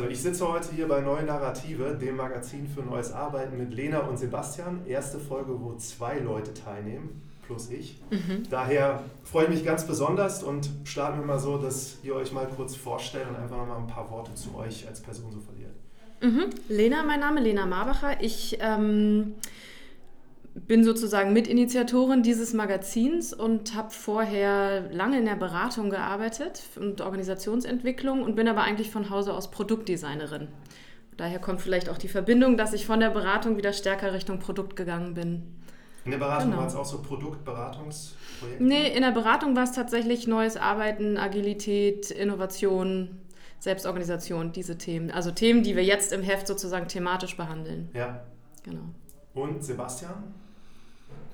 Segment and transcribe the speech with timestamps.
[0.00, 3.98] Also ich sitze heute hier bei Neue Narrative, dem Magazin für neues Arbeiten mit Lena
[3.98, 4.86] und Sebastian.
[4.86, 8.00] Erste Folge, wo zwei Leute teilnehmen, plus ich.
[8.10, 8.44] Mhm.
[8.48, 12.48] Daher freue ich mich ganz besonders und starten wir mal so, dass ihr euch mal
[12.56, 15.74] kurz vorstellt und einfach mal ein paar Worte zu euch als Person so verliert.
[16.22, 16.48] Mhm.
[16.70, 18.22] Lena, mein Name, Lena Marbacher.
[18.22, 19.34] Ich ähm,
[20.54, 28.22] bin sozusagen Mitinitiatorin dieses Magazins und habe vorher lange in der Beratung gearbeitet und Organisationsentwicklung
[28.22, 30.48] und bin aber eigentlich von Hause aus Produktdesignerin.
[31.16, 34.74] Daher kommt vielleicht auch die Verbindung, dass ich von der Beratung wieder stärker Richtung Produkt
[34.74, 35.42] gegangen bin.
[36.04, 36.62] In der Beratung genau.
[36.62, 38.64] war es auch so Produktberatungsprojekte?
[38.64, 43.18] Nee, in der Beratung war es tatsächlich neues Arbeiten, Agilität, Innovation,
[43.58, 45.10] Selbstorganisation, diese Themen.
[45.10, 47.90] Also Themen, die wir jetzt im Heft sozusagen thematisch behandeln.
[47.92, 48.22] Ja.
[48.62, 48.82] Genau.
[49.34, 50.34] Und Sebastian?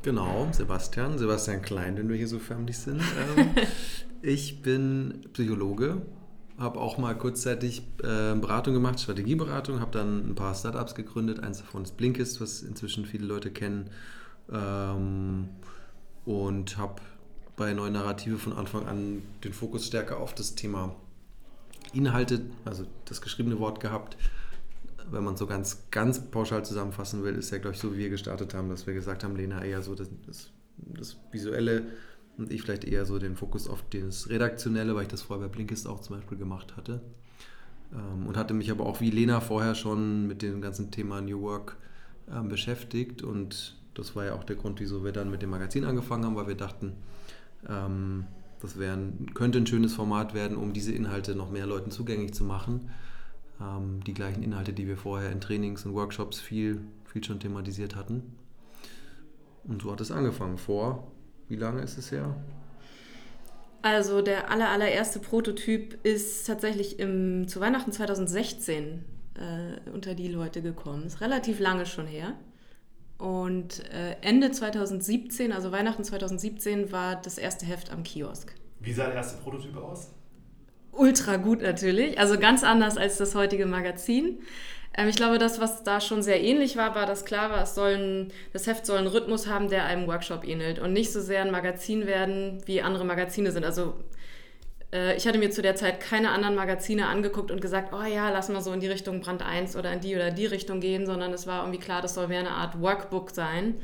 [0.03, 3.01] Genau, Sebastian, Sebastian Klein, wenn wir hier so förmlich sind.
[3.01, 3.51] Ähm,
[4.23, 6.03] ich bin Psychologe,
[6.59, 11.41] habe auch mal kurzzeitig äh, Beratung gemacht, Strategieberatung, habe dann ein paar Startups gegründet.
[11.41, 13.91] Eins davon ist Blinkist, was inzwischen viele Leute kennen.
[14.53, 15.49] Ähm,
[16.25, 17.03] und habe
[17.57, 20.95] bei Neue Narrative von Anfang an den Fokus stärker auf das Thema
[21.93, 24.17] Inhalte, also das geschriebene Wort gehabt
[25.11, 28.11] wenn man so ganz, ganz pauschal zusammenfassen will, ist ja, glaube ich, so wie wir
[28.11, 31.87] gestartet haben, dass wir gesagt haben, Lena eher so das, das, das Visuelle
[32.39, 35.53] und ich vielleicht eher so den Fokus auf das Redaktionelle, weil ich das vorher bei
[35.53, 37.01] Blinkist auch zum Beispiel gemacht hatte.
[37.95, 41.41] Ähm, und hatte mich aber auch wie Lena vorher schon mit dem ganzen Thema New
[41.41, 41.77] Work
[42.31, 43.23] ähm, beschäftigt.
[43.23, 46.37] Und das war ja auch der Grund, wieso wir dann mit dem Magazin angefangen haben,
[46.37, 46.93] weil wir dachten,
[47.69, 48.27] ähm,
[48.61, 48.99] das wär,
[49.35, 52.91] könnte ein schönes Format werden, um diese Inhalte noch mehr Leuten zugänglich zu machen
[53.61, 57.97] ähm, die gleichen Inhalte, die wir vorher in Trainings und Workshops viel, viel schon thematisiert
[57.97, 58.37] hatten.
[59.65, 60.59] Und so hat es angefangen.
[60.59, 61.11] Vor,
[61.49, 62.37] wie lange ist es her?
[63.83, 70.63] Also der aller, allererste Prototyp ist tatsächlich im, zu Weihnachten 2016 äh, unter die Leute
[70.63, 71.05] gekommen.
[71.05, 72.35] Ist relativ lange schon her.
[73.19, 78.55] Und äh, Ende 2017, also Weihnachten 2017, war das erste Heft am Kiosk.
[78.81, 80.11] Wie sah der erste Prototyp aus?
[80.99, 82.19] Ultra gut natürlich.
[82.19, 84.41] Also ganz anders als das heutige Magazin.
[84.97, 87.75] Ähm, ich glaube, das, was da schon sehr ähnlich war, war, dass klar war, es
[87.75, 91.43] soll das Heft soll einen Rhythmus haben, der einem Workshop ähnelt und nicht so sehr
[91.43, 93.65] ein Magazin werden, wie andere Magazine sind.
[93.65, 93.95] Also
[94.93, 98.31] äh, ich hatte mir zu der Zeit keine anderen Magazine angeguckt und gesagt, oh ja,
[98.31, 101.07] lass mal so in die Richtung Brand 1 oder in die oder die Richtung gehen,
[101.07, 103.75] sondern es war irgendwie klar, das soll mehr eine Art Workbook sein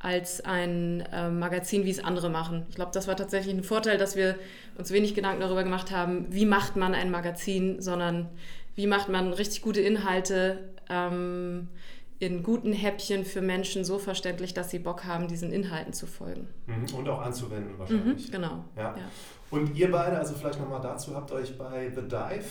[0.00, 2.64] als ein äh, Magazin, wie es andere machen.
[2.70, 4.34] Ich glaube, das war tatsächlich ein Vorteil, dass wir
[4.78, 8.28] uns wenig Gedanken darüber gemacht haben, wie macht man ein Magazin, sondern
[8.74, 11.68] wie macht man richtig gute Inhalte ähm,
[12.18, 16.48] in guten Häppchen für Menschen so verständlich, dass sie Bock haben, diesen Inhalten zu folgen.
[16.66, 18.28] Mhm, und auch anzuwenden wahrscheinlich.
[18.28, 18.64] Mhm, genau.
[18.76, 18.96] Ja.
[18.96, 19.04] ja.
[19.50, 22.44] Und ihr beide, also vielleicht nochmal dazu, habt euch bei The Dive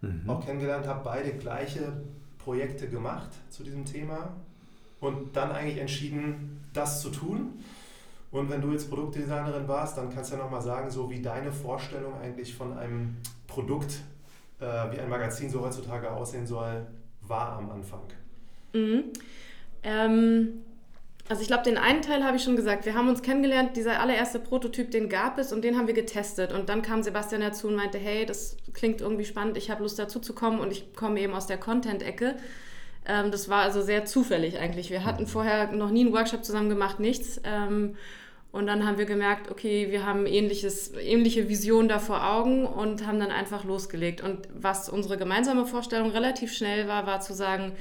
[0.00, 0.28] mhm.
[0.28, 1.92] auch kennengelernt, habt beide gleiche
[2.38, 4.34] Projekte gemacht zu diesem Thema
[5.00, 7.62] und dann eigentlich entschieden, das zu tun.
[8.30, 11.52] Und wenn du jetzt Produktdesignerin warst, dann kannst du ja nochmal sagen, so wie deine
[11.52, 14.02] Vorstellung eigentlich von einem Produkt,
[14.60, 16.86] äh, wie ein Magazin so heutzutage aussehen soll,
[17.22, 18.00] war am Anfang.
[18.72, 19.04] Mhm.
[19.82, 20.64] Ähm,
[21.28, 22.84] also ich glaube, den einen Teil habe ich schon gesagt.
[22.86, 26.52] Wir haben uns kennengelernt, dieser allererste Prototyp, den gab es und den haben wir getestet.
[26.52, 29.98] Und dann kam Sebastian dazu und meinte, hey, das klingt irgendwie spannend, ich habe Lust
[29.98, 32.36] dazu zu kommen und ich komme eben aus der Content-Ecke.
[33.06, 34.90] Ähm, das war also sehr zufällig eigentlich.
[34.90, 37.40] Wir hatten vorher noch nie einen Workshop zusammen gemacht, nichts.
[37.44, 37.96] Ähm,
[38.52, 43.06] und dann haben wir gemerkt, okay, wir haben ähnliches, ähnliche Visionen da vor Augen und
[43.06, 44.22] haben dann einfach losgelegt.
[44.22, 47.72] Und was unsere gemeinsame Vorstellung relativ schnell war, war zu sagen,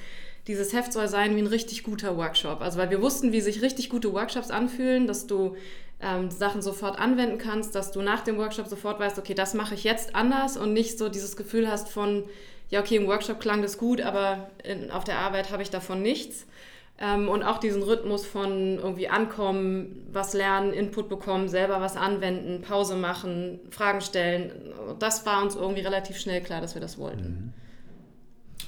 [0.48, 2.62] dieses Heft soll sein wie ein richtig guter Workshop.
[2.62, 5.56] Also weil wir wussten, wie sich richtig gute Workshops anfühlen, dass du
[6.02, 9.76] ähm, Sachen sofort anwenden kannst, dass du nach dem Workshop sofort weißt, okay, das mache
[9.76, 12.26] ich jetzt anders und nicht so dieses Gefühl hast von,
[12.70, 16.02] ja, okay, im Workshop klang das gut, aber in, auf der Arbeit habe ich davon
[16.02, 16.46] nichts.
[16.98, 22.62] Ähm, und auch diesen Rhythmus von irgendwie ankommen, was lernen, Input bekommen, selber was anwenden,
[22.62, 24.74] Pause machen, Fragen stellen.
[25.00, 27.24] Das war uns irgendwie relativ schnell klar, dass wir das wollten.
[27.24, 27.54] Mhm.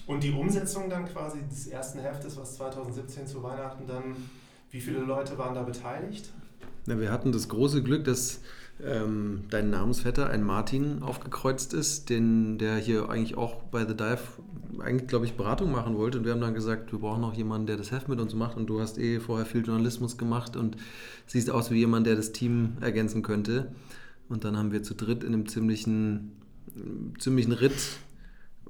[0.07, 4.15] Und die Umsetzung dann quasi des ersten Heftes, was 2017 zu Weihnachten dann,
[4.71, 6.29] wie viele Leute waren da beteiligt?
[6.85, 8.41] Ja, wir hatten das große Glück, dass
[8.83, 14.19] ähm, dein Namensvetter, ein Martin, aufgekreuzt ist, den, der hier eigentlich auch bei The Dive
[14.79, 16.19] eigentlich, glaube ich, Beratung machen wollte.
[16.19, 18.57] Und wir haben dann gesagt, wir brauchen noch jemanden, der das Heft mit uns macht.
[18.57, 20.77] Und du hast eh vorher viel Journalismus gemacht und
[21.25, 23.71] siehst aus wie jemand, der das Team ergänzen könnte.
[24.29, 26.33] Und dann haben wir zu dritt in einem ziemlichen,
[27.17, 27.99] ziemlichen Ritt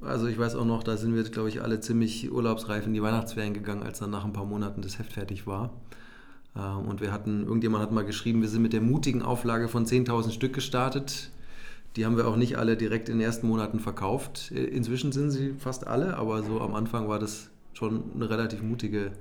[0.01, 3.01] also ich weiß auch noch, da sind wir, glaube ich, alle ziemlich urlaubsreif in die
[3.01, 5.73] Weihnachtsferien gegangen, als dann nach ein paar Monaten das Heft fertig war.
[6.57, 9.85] Ähm, und wir hatten, irgendjemand hat mal geschrieben, wir sind mit der mutigen Auflage von
[9.85, 11.31] 10.000 Stück gestartet.
[11.95, 14.51] Die haben wir auch nicht alle direkt in den ersten Monaten verkauft.
[14.51, 19.11] Inzwischen sind sie fast alle, aber so am Anfang war das schon eine relativ mutige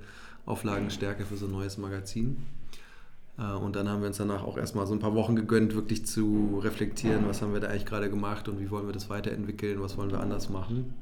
[0.45, 2.37] Auflagenstärke für so ein neues Magazin.
[3.37, 6.05] Äh, und dann haben wir uns danach auch erstmal so ein paar Wochen gegönnt, wirklich
[6.05, 9.81] zu reflektieren, was haben wir da eigentlich gerade gemacht und wie wollen wir das weiterentwickeln,
[9.81, 10.93] was wollen wir anders machen.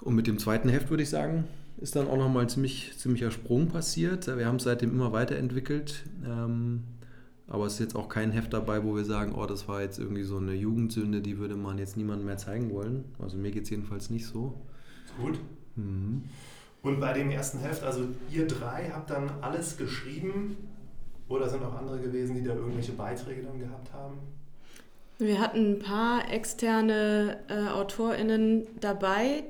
[0.00, 1.44] Und mit dem zweiten Heft würde ich sagen,
[1.80, 4.26] ist dann auch nochmal ein ziemlich, ziemlicher Sprung passiert.
[4.26, 6.04] Wir haben es seitdem immer weiterentwickelt.
[6.24, 6.84] Ähm,
[7.46, 9.98] aber es ist jetzt auch kein Heft dabei, wo wir sagen, oh, das war jetzt
[9.98, 13.04] irgendwie so eine Jugendsünde, die würde man jetzt niemandem mehr zeigen wollen.
[13.18, 14.60] Also mir geht es jedenfalls nicht so.
[15.20, 15.38] Gut.
[15.76, 16.24] Mhm.
[16.82, 20.56] Und bei dem ersten Heft, also ihr drei habt dann alles geschrieben
[21.28, 24.18] oder sind auch andere gewesen, die da irgendwelche Beiträge dann gehabt haben?
[25.18, 29.44] Wir hatten ein paar externe äh, AutorInnen dabei.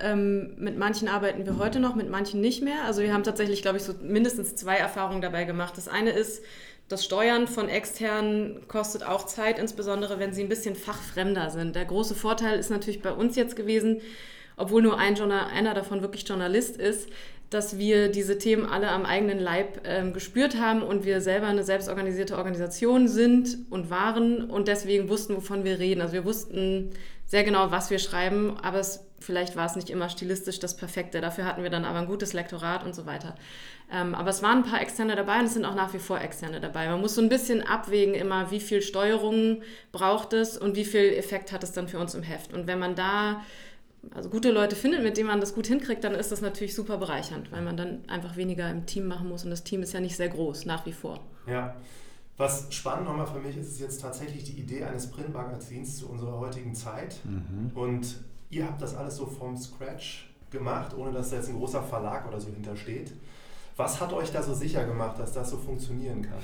[0.00, 2.84] Ähm, mit manchen arbeiten wir heute noch, mit manchen nicht mehr.
[2.84, 5.76] Also wir haben tatsächlich, glaube ich, so mindestens zwei Erfahrungen dabei gemacht.
[5.76, 6.42] Das eine ist,
[6.88, 11.74] das Steuern von externen kostet auch Zeit, insbesondere wenn sie ein bisschen fachfremder sind.
[11.74, 14.00] Der große Vorteil ist natürlich bei uns jetzt gewesen,
[14.56, 17.08] obwohl nur ein Journal, einer davon wirklich Journalist ist,
[17.52, 21.62] dass wir diese Themen alle am eigenen Leib ähm, gespürt haben und wir selber eine
[21.62, 26.00] selbstorganisierte Organisation sind und waren und deswegen wussten, wovon wir reden.
[26.00, 26.90] Also wir wussten
[27.26, 31.20] sehr genau, was wir schreiben, aber es, vielleicht war es nicht immer stilistisch das Perfekte.
[31.20, 33.34] Dafür hatten wir dann aber ein gutes Lektorat und so weiter.
[33.92, 36.20] Ähm, aber es waren ein paar Externe dabei und es sind auch nach wie vor
[36.20, 36.88] Externe dabei.
[36.88, 39.62] Man muss so ein bisschen abwägen immer, wie viel Steuerung
[39.92, 42.54] braucht es und wie viel Effekt hat es dann für uns im Heft.
[42.54, 43.42] Und wenn man da
[44.10, 46.98] also gute Leute findet, mit denen man das gut hinkriegt, dann ist das natürlich super
[46.98, 50.00] bereichernd, weil man dann einfach weniger im Team machen muss und das Team ist ja
[50.00, 51.20] nicht sehr groß, nach wie vor.
[51.46, 51.76] Ja.
[52.36, 56.38] Was spannend nochmal für mich ist, ist jetzt tatsächlich die Idee eines Printmagazins zu unserer
[56.38, 57.16] heutigen Zeit.
[57.24, 57.70] Mhm.
[57.74, 58.16] Und
[58.50, 62.26] ihr habt das alles so vom Scratch gemacht, ohne dass da jetzt ein großer Verlag
[62.26, 63.12] oder so hintersteht.
[63.76, 66.40] Was hat euch da so sicher gemacht, dass das so funktionieren kann?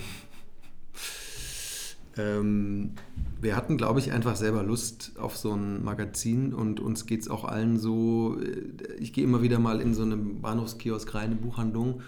[2.18, 2.90] Ähm,
[3.40, 7.28] wir hatten, glaube ich, einfach selber Lust auf so ein Magazin und uns geht es
[7.28, 8.36] auch allen so.
[8.40, 12.02] Äh, ich gehe immer wieder mal in so eine Bahnhofskiosk rein, eine Buchhandlung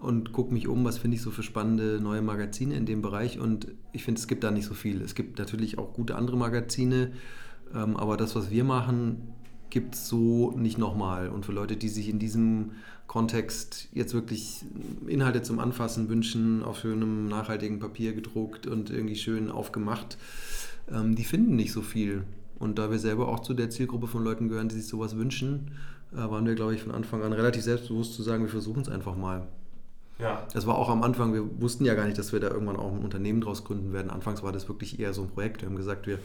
[0.00, 3.40] und gucke mich um, was finde ich so für spannende neue Magazine in dem Bereich.
[3.40, 5.02] Und ich finde, es gibt da nicht so viel.
[5.02, 7.12] Es gibt natürlich auch gute andere Magazine,
[7.74, 9.22] ähm, aber das, was wir machen,
[9.70, 11.28] gibt es so nicht nochmal.
[11.28, 12.72] Und für Leute, die sich in diesem
[13.06, 14.64] Kontext jetzt wirklich
[15.06, 20.18] Inhalte zum Anfassen wünschen, auf schönem nachhaltigen Papier gedruckt und irgendwie schön aufgemacht,
[20.90, 22.24] ähm, die finden nicht so viel.
[22.58, 25.72] Und da wir selber auch zu der Zielgruppe von Leuten gehören, die sich sowas wünschen,
[26.12, 28.88] äh, waren wir, glaube ich, von Anfang an relativ selbstbewusst zu sagen, wir versuchen es
[28.88, 29.46] einfach mal.
[30.18, 30.46] Ja.
[30.54, 32.92] Das war auch am Anfang, wir wussten ja gar nicht, dass wir da irgendwann auch
[32.92, 34.10] ein Unternehmen draus gründen werden.
[34.10, 35.60] Anfangs war das wirklich eher so ein Projekt.
[35.60, 36.18] Wir haben gesagt, wir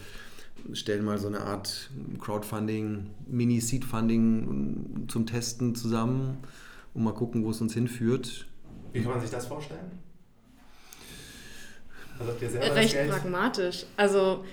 [0.72, 6.38] stellen mal so eine Art Crowdfunding, Mini-Seed-Funding zum Testen zusammen
[6.94, 8.46] und mal gucken, wo es uns hinführt.
[8.92, 9.98] Wie kann man sich das vorstellen?
[12.18, 12.32] Also
[12.74, 13.86] Recht pragmatisch.
[13.96, 14.44] Also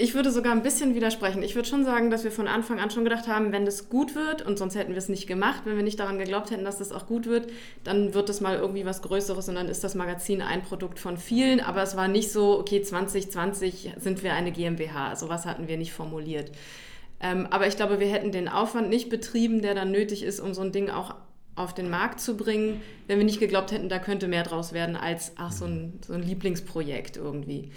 [0.00, 1.42] ich würde sogar ein bisschen widersprechen.
[1.42, 4.14] Ich würde schon sagen, dass wir von Anfang an schon gedacht haben, wenn das gut
[4.14, 6.78] wird, und sonst hätten wir es nicht gemacht, wenn wir nicht daran geglaubt hätten, dass
[6.78, 7.50] das auch gut wird,
[7.82, 11.16] dann wird das mal irgendwie was Größeres und dann ist das Magazin ein Produkt von
[11.16, 11.58] vielen.
[11.58, 15.16] Aber es war nicht so, okay, 2020 sind wir eine GmbH.
[15.16, 16.52] Sowas hatten wir nicht formuliert.
[17.20, 20.54] Ähm, aber ich glaube, wir hätten den Aufwand nicht betrieben, der dann nötig ist, um
[20.54, 21.16] so ein Ding auch
[21.58, 24.96] auf den Markt zu bringen, wenn wir nicht geglaubt hätten, da könnte mehr draus werden
[24.96, 27.70] als, ach, so ein, so ein Lieblingsprojekt irgendwie.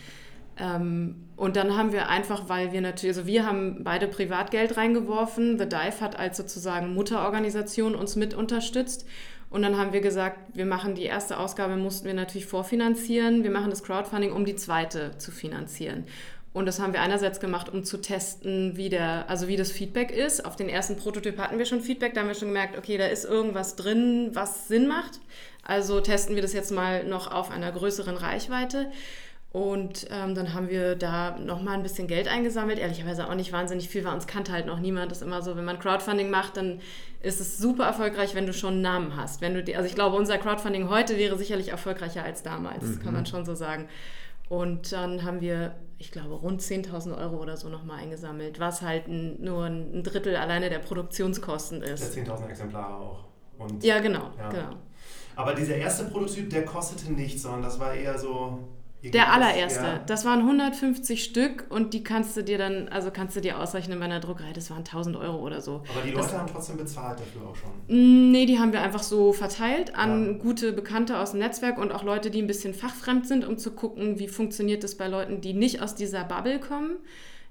[0.58, 5.58] Ähm, und dann haben wir einfach, weil wir natürlich, also wir haben beide Privatgeld reingeworfen.
[5.58, 9.06] The Dive hat als sozusagen Mutterorganisation uns mit unterstützt.
[9.50, 13.44] Und dann haben wir gesagt, wir machen die erste Ausgabe, mussten wir natürlich vorfinanzieren.
[13.44, 16.06] Wir machen das Crowdfunding, um die zweite zu finanzieren.
[16.54, 20.12] Und das haben wir einerseits gemacht, um zu testen, wie, der, also wie das Feedback
[20.12, 20.44] ist.
[20.44, 23.06] Auf den ersten Prototyp hatten wir schon Feedback, da haben wir schon gemerkt, okay, da
[23.06, 25.22] ist irgendwas drin, was Sinn macht.
[25.64, 28.92] Also testen wir das jetzt mal noch auf einer größeren Reichweite.
[29.54, 32.80] Und ähm, dann haben wir da nochmal ein bisschen Geld eingesammelt.
[32.80, 35.12] Ehrlicherweise auch nicht wahnsinnig viel, weil uns kannte halt noch niemand.
[35.12, 36.80] Das ist immer so, wenn man Crowdfunding macht, dann
[37.22, 39.42] ist es super erfolgreich, wenn du schon einen Namen hast.
[39.42, 43.00] Wenn du die, also ich glaube, unser Crowdfunding heute wäre sicherlich erfolgreicher als damals, mhm.
[43.04, 43.90] kann man schon so sagen.
[44.52, 49.08] Und dann haben wir, ich glaube, rund 10.000 Euro oder so nochmal eingesammelt, was halt
[49.08, 52.14] ein, nur ein Drittel alleine der Produktionskosten ist.
[52.18, 53.24] Der 10.000 Exemplare auch.
[53.58, 54.50] Und, ja, genau, ja.
[54.50, 54.76] genau.
[55.38, 58.60] Aber dieser erste Prototyp, der kostete nichts, sondern das war eher so
[59.04, 59.84] Der allererste.
[59.84, 60.00] Ja.
[60.06, 63.98] Das waren 150 Stück und die kannst du dir dann, also kannst du dir ausrechnen
[63.98, 65.82] bei einer Druckerei, das waren 1000 Euro oder so.
[65.92, 67.72] Aber die Leute das, haben trotzdem bezahlt dafür auch schon?
[67.88, 70.34] Mm, nee, die haben wir einfach so verteilt an ja.
[70.34, 73.72] gute Bekannte aus dem Netzwerk und auch Leute, die ein bisschen fachfremd sind, um zu
[73.72, 76.98] gucken, wie funktioniert das bei Leuten, die nicht aus dieser Bubble kommen.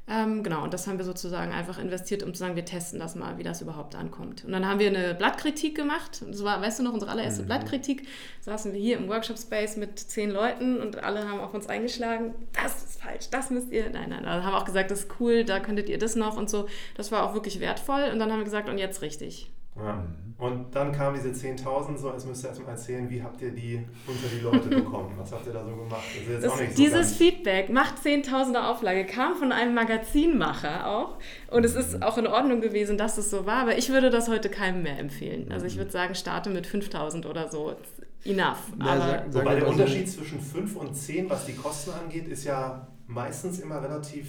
[0.08, 3.14] Ähm, genau, und das haben wir sozusagen einfach investiert, um zu sagen, wir testen das
[3.14, 4.44] mal, wie das überhaupt ankommt.
[4.44, 6.22] Und dann haben wir eine Blattkritik gemacht.
[6.26, 7.46] Das war, weißt du noch, unsere allererste mhm.
[7.46, 8.08] Blattkritik.
[8.40, 12.82] Saßen wir hier im Workshop-Space mit zehn Leuten und alle haben auf uns eingeschlagen, das
[12.82, 13.88] ist falsch, das müsst ihr.
[13.90, 16.36] Nein, nein, da haben wir auch gesagt, das ist cool, da könntet ihr das noch
[16.36, 16.66] und so.
[16.96, 18.10] Das war auch wirklich wertvoll.
[18.12, 19.50] Und dann haben wir gesagt, und jetzt richtig.
[19.76, 20.04] Ja.
[20.40, 23.86] Und dann kamen diese 10.000, so als müsst ihr erstmal erzählen, wie habt ihr die
[24.06, 25.12] unter die Leute bekommen?
[25.18, 26.02] Was habt ihr da so gemacht?
[26.26, 31.18] Das das, so dieses Feedback, macht 10.000er Auflage, kam von einem Magazinmacher auch.
[31.50, 33.62] Und es ist auch in Ordnung gewesen, dass es so war.
[33.62, 35.52] Aber ich würde das heute keinem mehr empfehlen.
[35.52, 37.76] Also ich würde sagen, starte mit 5.000 oder so.
[38.24, 38.72] Enough.
[38.78, 42.28] Ja, aber sag, sag Wobei der Unterschied zwischen 5 und 10, was die Kosten angeht,
[42.28, 44.26] ist ja meistens immer relativ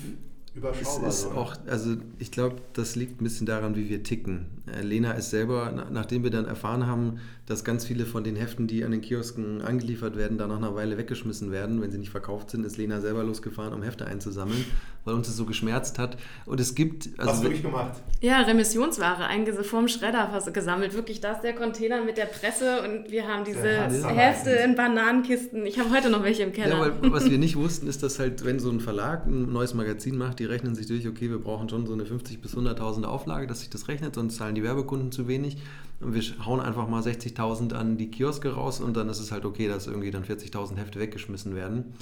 [0.53, 1.07] überschaubar.
[1.07, 4.61] Es ist auch, also ich glaube, das liegt ein bisschen daran, wie wir ticken.
[4.68, 8.68] Äh, Lena ist selber, nachdem wir dann erfahren haben, dass ganz viele von den Heften,
[8.68, 12.12] die an den Kiosken angeliefert werden, dann nach einer Weile weggeschmissen werden, wenn sie nicht
[12.12, 14.63] verkauft sind, ist Lena selber losgefahren, um Hefte einzusammeln,
[15.03, 16.18] weil uns das so geschmerzt hat.
[16.46, 17.10] Und es gibt...
[17.18, 18.00] Also, Was wirklich gemacht?
[18.22, 19.27] Ja, Remissionsware
[19.63, 20.94] vorm Schredder gesammelt.
[20.94, 23.68] Wirklich, da ist der Container mit der Presse und wir haben diese
[24.10, 25.65] Hefte in Bananenkisten.
[25.65, 26.75] Ich habe heute noch welche im Keller.
[26.75, 29.74] Ja, weil was wir nicht wussten, ist, dass halt, wenn so ein Verlag ein neues
[29.74, 33.03] Magazin macht, die rechnen sich durch, okay, wir brauchen schon so eine 50 bis 100.000
[33.03, 35.58] Auflage, dass sich das rechnet, sonst zahlen die Werbekunden zu wenig.
[36.00, 39.46] Und wir hauen einfach mal 60.000 an die Kioske raus und dann ist es halt
[39.46, 41.93] okay, dass irgendwie dann 40.000 Hefte weggeschmissen werden.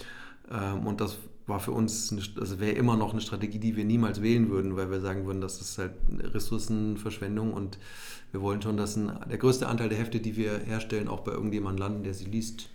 [0.51, 3.83] Ähm, und das war für uns, eine, also wäre immer noch eine Strategie, die wir
[3.83, 7.77] niemals wählen würden, weil wir sagen würden, das ist halt Ressourcenverschwendung und
[8.31, 11.31] wir wollen schon, dass ein, der größte Anteil der Hefte, die wir herstellen, auch bei
[11.31, 12.69] irgendjemandem landen, der sie liest.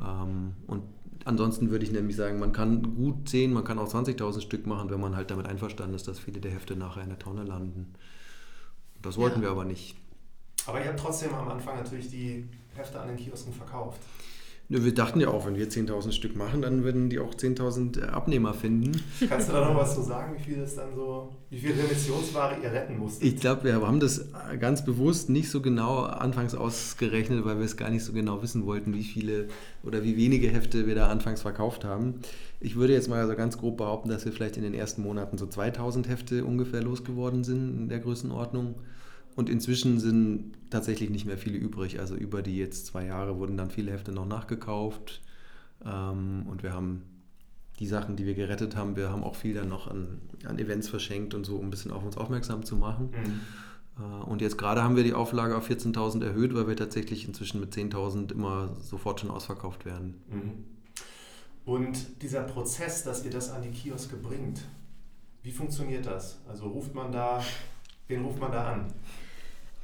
[0.00, 0.82] Ähm, und
[1.24, 4.90] ansonsten würde ich nämlich sagen, man kann gut 10, man kann auch 20.000 Stück machen,
[4.90, 7.92] wenn man halt damit einverstanden ist, dass viele der Hefte nachher in der Tonne landen.
[9.06, 9.42] Das wollten ja.
[9.42, 9.96] wir aber nicht.
[10.66, 14.00] Aber ihr habt trotzdem am Anfang natürlich die Hefte an den Kiosken verkauft.
[14.68, 18.06] Wir dachten ja auch, wenn wir 10.000 Stück machen, dann würden die auch 10.000 äh,
[18.06, 19.00] Abnehmer finden.
[19.28, 22.56] Kannst du da noch was zu sagen, wie viel das dann so, wie viel Remissionsware
[22.60, 23.28] ihr retten musstet?
[23.28, 27.76] Ich glaube, wir haben das ganz bewusst nicht so genau anfangs ausgerechnet, weil wir es
[27.76, 29.46] gar nicht so genau wissen wollten, wie viele
[29.84, 32.14] oder wie wenige Hefte wir da anfangs verkauft haben.
[32.58, 35.38] Ich würde jetzt mal so ganz grob behaupten, dass wir vielleicht in den ersten Monaten
[35.38, 38.74] so 2.000 Hefte ungefähr losgeworden sind in der Größenordnung.
[39.36, 42.00] Und inzwischen sind tatsächlich nicht mehr viele übrig.
[42.00, 45.20] Also über die jetzt zwei Jahre wurden dann viele Hefte noch nachgekauft.
[45.84, 47.02] Ähm, und wir haben
[47.78, 50.88] die Sachen, die wir gerettet haben, wir haben auch viel dann noch an, an Events
[50.88, 53.10] verschenkt und so, um ein bisschen auf uns aufmerksam zu machen.
[53.10, 53.40] Mhm.
[54.02, 57.60] Äh, und jetzt gerade haben wir die Auflage auf 14.000 erhöht, weil wir tatsächlich inzwischen
[57.60, 60.14] mit 10.000 immer sofort schon ausverkauft werden.
[60.30, 60.64] Mhm.
[61.66, 64.62] Und dieser Prozess, dass ihr das an die Kioske bringt,
[65.42, 66.38] wie funktioniert das?
[66.48, 67.42] Also ruft man da,
[68.08, 68.86] wen ruft man da an?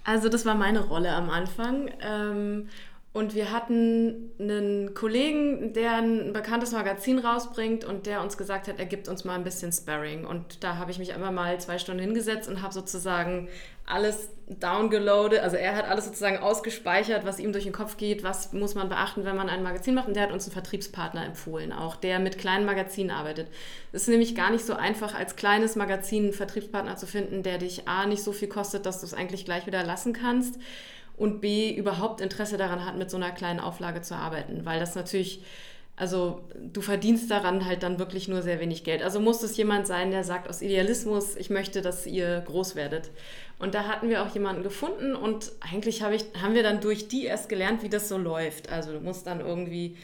[0.05, 1.91] Also das war meine Rolle am Anfang.
[2.01, 2.69] Ähm,
[3.15, 8.79] und wir hatten einen Kollegen, der ein bekanntes Magazin rausbringt und der uns gesagt hat,
[8.79, 10.25] er gibt uns mal ein bisschen Sparring.
[10.25, 13.51] Und da habe ich mich einfach mal zwei Stunden hingesetzt und habe sozusagen
[13.85, 15.41] alles downgeloadet.
[15.41, 18.89] Also er hat alles sozusagen ausgespeichert, was ihm durch den Kopf geht, was muss man
[18.89, 20.09] beachten, wenn man ein Magazin macht.
[20.09, 23.49] Und der hat uns einen Vertriebspartner empfohlen, auch der mit kleinen Magazinen arbeitet.
[23.93, 27.59] Es ist nämlich gar nicht so einfach, als kleines Magazin einen Vertriebspartner zu finden, der
[27.59, 30.59] dich A nicht so viel kostet, dass du es eigentlich gleich wieder lassen kannst
[31.23, 34.97] und B überhaupt Interesse daran hat, mit so einer kleinen Auflage zu arbeiten, weil das
[34.97, 35.41] natürlich,
[35.95, 36.41] also
[36.73, 39.05] du verdienst daran halt dann wirklich nur sehr wenig Geld.
[39.05, 43.13] Also muss es jemand sein, der sagt aus Idealismus, ich möchte, dass ihr groß werdet.
[43.61, 47.07] Und da hatten wir auch jemanden gefunden und eigentlich hab ich, haben wir dann durch
[47.07, 48.73] die erst gelernt, wie das so läuft.
[48.73, 49.97] Also du musst dann irgendwie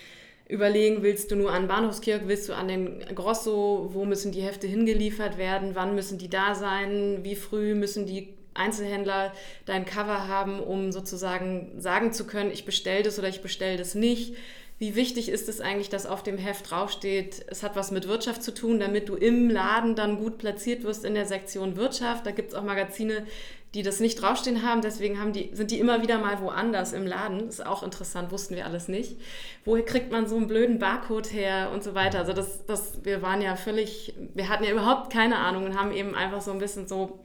[0.47, 4.69] überlegen, willst du nur an Bahnhofskirch, willst du an den Grosso, wo müssen die Hefte
[4.69, 9.33] hingeliefert werden, wann müssen die da sein, wie früh müssen die Einzelhändler
[9.65, 13.95] dein Cover haben, um sozusagen sagen zu können, ich bestelle das oder ich bestelle das
[13.95, 14.35] nicht.
[14.81, 18.45] Wie wichtig ist es eigentlich, dass auf dem Heft draufsteht, es hat was mit Wirtschaft
[18.45, 22.25] zu tun, damit du im Laden dann gut platziert wirst in der Sektion Wirtschaft.
[22.27, 23.27] Da gibt es auch Magazine,
[23.75, 27.07] die das nicht draufstehen haben, deswegen haben die, sind die immer wieder mal woanders im
[27.07, 27.49] Laden.
[27.49, 29.17] Ist auch interessant, wussten wir alles nicht.
[29.65, 32.21] Woher kriegt man so einen blöden Barcode her und so weiter?
[32.21, 35.93] Also das, das, wir waren ja völlig, wir hatten ja überhaupt keine Ahnung und haben
[35.93, 37.19] eben einfach so ein bisschen so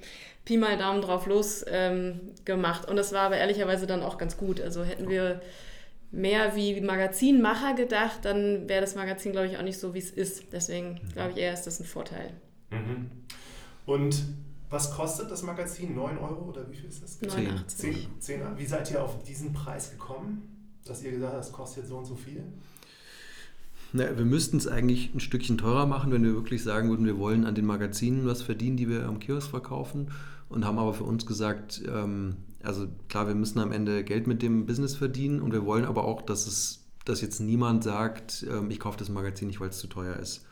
[0.45, 2.89] Pi mal Daumen drauf los ähm, gemacht.
[2.89, 4.59] Und das war aber ehrlicherweise dann auch ganz gut.
[4.59, 5.41] Also hätten wir
[6.11, 10.11] mehr wie Magazinmacher gedacht, dann wäre das Magazin, glaube ich, auch nicht so, wie es
[10.11, 10.51] ist.
[10.51, 12.31] Deswegen glaube ich eher, ist das ein Vorteil.
[12.71, 13.09] Mhm.
[13.85, 14.23] Und
[14.69, 15.95] was kostet das Magazin?
[15.95, 17.21] 9 Euro oder wie viel ist das?
[17.21, 18.09] 89.
[18.19, 21.83] 10, 10, wie seid ihr auf diesen Preis gekommen, dass ihr gesagt habt, das kostet
[21.83, 22.43] jetzt so und so viel?
[23.93, 27.17] Na, wir müssten es eigentlich ein Stückchen teurer machen, wenn wir wirklich sagen würden, wir
[27.17, 30.11] wollen an den Magazinen was verdienen, die wir am Kiosk verkaufen
[30.49, 34.41] und haben aber für uns gesagt, ähm, also klar, wir müssen am Ende Geld mit
[34.41, 38.71] dem Business verdienen und wir wollen aber auch, dass es, dass jetzt niemand sagt, ähm,
[38.71, 40.45] ich kaufe das Magazin nicht, weil es zu teuer ist.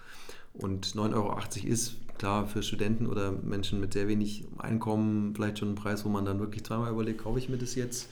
[0.53, 5.71] Und 9,80 Euro ist klar für Studenten oder Menschen mit sehr wenig Einkommen vielleicht schon
[5.71, 8.10] ein Preis, wo man dann wirklich zweimal überlegt, kaufe ich mir das jetzt.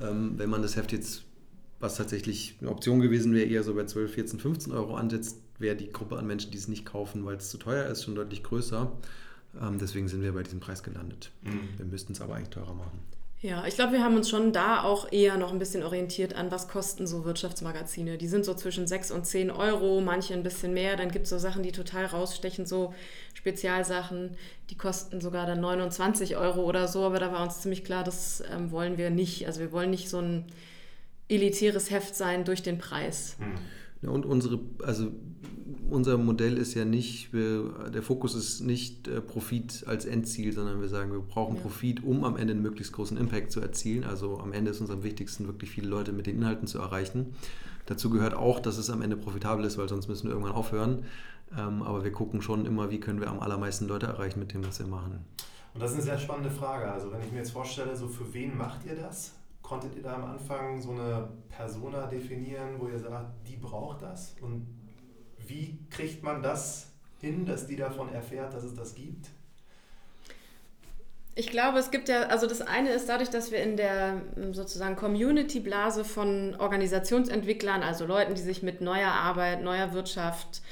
[0.00, 1.24] Ähm, wenn man das Heft jetzt,
[1.78, 5.76] was tatsächlich eine Option gewesen wäre, eher so bei 12, 14, 15 Euro ansetzt, wäre
[5.76, 8.42] die Gruppe an Menschen, die es nicht kaufen, weil es zu teuer ist, schon deutlich
[8.42, 8.90] größer.
[9.60, 11.30] Ähm, deswegen sind wir bei diesem Preis gelandet.
[11.42, 11.68] Mhm.
[11.76, 13.00] Wir müssten es aber eigentlich teurer machen.
[13.40, 16.50] Ja, ich glaube, wir haben uns schon da auch eher noch ein bisschen orientiert an,
[16.50, 18.18] was kosten so Wirtschaftsmagazine.
[18.18, 20.96] Die sind so zwischen 6 und 10 Euro, manche ein bisschen mehr.
[20.96, 22.92] Dann gibt es so Sachen, die total rausstechen, so
[23.34, 24.36] Spezialsachen,
[24.70, 27.04] die kosten sogar dann 29 Euro oder so.
[27.04, 29.46] Aber da war uns ziemlich klar, das ähm, wollen wir nicht.
[29.46, 30.46] Also wir wollen nicht so ein
[31.28, 33.36] elitäres Heft sein durch den Preis.
[33.38, 33.54] Mhm.
[34.02, 35.12] Ja, und unsere, also
[35.90, 40.80] unser Modell ist ja nicht, wir, der Fokus ist nicht äh, Profit als Endziel, sondern
[40.80, 41.62] wir sagen, wir brauchen ja.
[41.62, 44.04] Profit, um am Ende einen möglichst großen Impact zu erzielen.
[44.04, 47.34] Also am Ende ist uns am wichtigsten, wirklich viele Leute mit den Inhalten zu erreichen.
[47.86, 51.04] Dazu gehört auch, dass es am Ende profitabel ist, weil sonst müssen wir irgendwann aufhören.
[51.56, 54.66] Ähm, aber wir gucken schon immer, wie können wir am allermeisten Leute erreichen mit dem,
[54.66, 55.24] was wir machen.
[55.72, 56.90] Und das ist eine sehr spannende Frage.
[56.90, 59.34] Also wenn ich mir jetzt vorstelle, so für wen macht ihr das?
[59.62, 64.34] Konntet ihr da am Anfang so eine Persona definieren, wo ihr sagt, die braucht das?
[64.40, 64.66] Und
[65.48, 66.86] wie kriegt man das
[67.20, 69.28] hin, dass die davon erfährt, dass es das gibt?
[71.34, 74.96] Ich glaube, es gibt ja, also das eine ist dadurch, dass wir in der sozusagen
[74.96, 80.62] Community-Blase von Organisationsentwicklern, also Leuten, die sich mit neuer Arbeit, neuer Wirtschaft,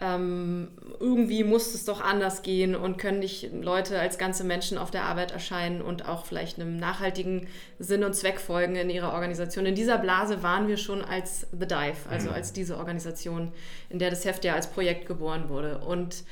[0.00, 0.68] ähm,
[1.00, 5.04] irgendwie muss es doch anders gehen und können nicht Leute als ganze Menschen auf der
[5.04, 7.46] Arbeit erscheinen und auch vielleicht einem nachhaltigen
[7.78, 9.66] Sinn und Zweck folgen in ihrer Organisation.
[9.66, 12.34] In dieser Blase waren wir schon als The Dive, also mhm.
[12.34, 13.52] als diese Organisation,
[13.90, 15.78] in der das Heft ja als Projekt geboren wurde.
[15.78, 16.24] Und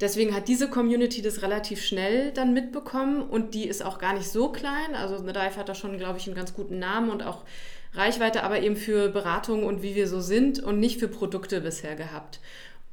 [0.00, 4.28] deswegen hat diese Community das relativ schnell dann mitbekommen und die ist auch gar nicht
[4.28, 4.94] so klein.
[4.94, 7.44] Also The Dive hat da schon, glaube ich, einen ganz guten Namen und auch
[7.94, 11.94] Reichweite, aber eben für Beratung und wie wir so sind und nicht für Produkte bisher
[11.94, 12.40] gehabt.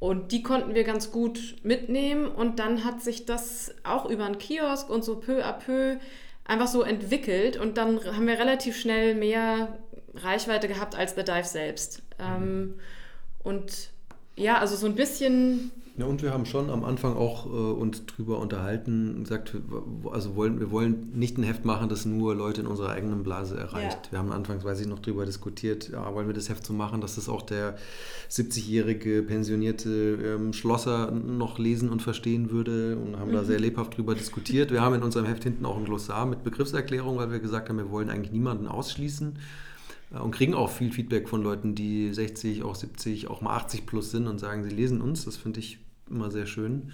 [0.02, 4.36] Und die konnten wir ganz gut mitnehmen und dann hat sich das auch über einen
[4.36, 5.96] Kiosk und so peu à peu
[6.44, 9.78] einfach so entwickelt und dann haben wir relativ schnell mehr
[10.16, 12.02] Reichweite gehabt als The Dive selbst.
[12.18, 12.24] Mhm.
[12.24, 12.74] Ähm,
[13.44, 13.90] und
[14.34, 18.06] ja, also so ein bisschen ja, und wir haben schon am Anfang auch äh, uns
[18.06, 19.54] drüber unterhalten und gesagt,
[20.10, 23.58] also wollen, wir wollen nicht ein Heft machen, das nur Leute in unserer eigenen Blase
[23.58, 24.06] erreicht.
[24.06, 24.12] Ja.
[24.12, 27.02] Wir haben anfangs, weiß ich, noch drüber diskutiert, ja, wollen wir das Heft so machen,
[27.02, 27.76] dass das auch der
[28.30, 29.90] 70-jährige pensionierte
[30.24, 33.34] ähm, Schlosser noch lesen und verstehen würde und haben mhm.
[33.34, 34.70] da sehr lebhaft drüber diskutiert.
[34.70, 37.76] Wir haben in unserem Heft hinten auch ein Glossar mit Begriffserklärung, weil wir gesagt haben,
[37.76, 39.34] wir wollen eigentlich niemanden ausschließen
[40.18, 44.10] und kriegen auch viel Feedback von Leuten, die 60, auch 70, auch mal 80 plus
[44.10, 45.24] sind und sagen, sie lesen uns.
[45.24, 45.78] Das finde ich
[46.10, 46.92] immer sehr schön.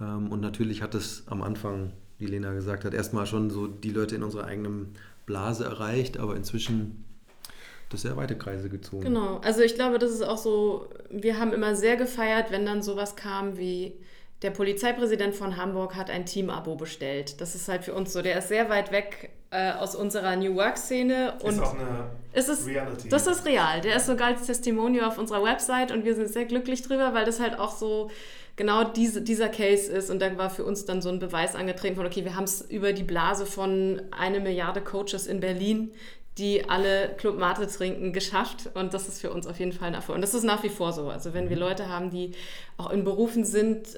[0.00, 3.90] Ähm, und natürlich hat es am Anfang, wie Lena gesagt hat, erstmal schon so die
[3.90, 4.94] Leute in unserer eigenen
[5.26, 7.04] Blase erreicht, aber inzwischen
[7.90, 9.04] das sehr weite Kreise gezogen.
[9.04, 12.82] Genau, also ich glaube, das ist auch so, wir haben immer sehr gefeiert, wenn dann
[12.82, 13.94] sowas kam wie
[14.42, 17.40] der Polizeipräsident von Hamburg hat ein Team-Abo bestellt.
[17.40, 20.54] Das ist halt für uns so, der ist sehr weit weg äh, aus unserer New
[20.54, 21.34] Work-Szene.
[21.42, 23.08] Ist auch eine ist es, Reality.
[23.08, 23.80] Das ist real.
[23.80, 27.24] Der ist sogar als Testimonial auf unserer Website und wir sind sehr glücklich drüber, weil
[27.24, 28.10] das halt auch so
[28.54, 30.10] genau diese, dieser Case ist.
[30.10, 32.60] Und dann war für uns dann so ein Beweis angetreten von, okay, wir haben es
[32.60, 35.92] über die Blase von eine Milliarde Coaches in Berlin,
[36.38, 38.70] die alle Club Mate trinken, geschafft.
[38.74, 40.16] Und das ist für uns auf jeden Fall ein Erfolg.
[40.16, 41.08] Und das ist nach wie vor so.
[41.08, 41.62] Also wenn wir mhm.
[41.62, 42.32] Leute haben, die
[42.76, 43.88] auch in Berufen sind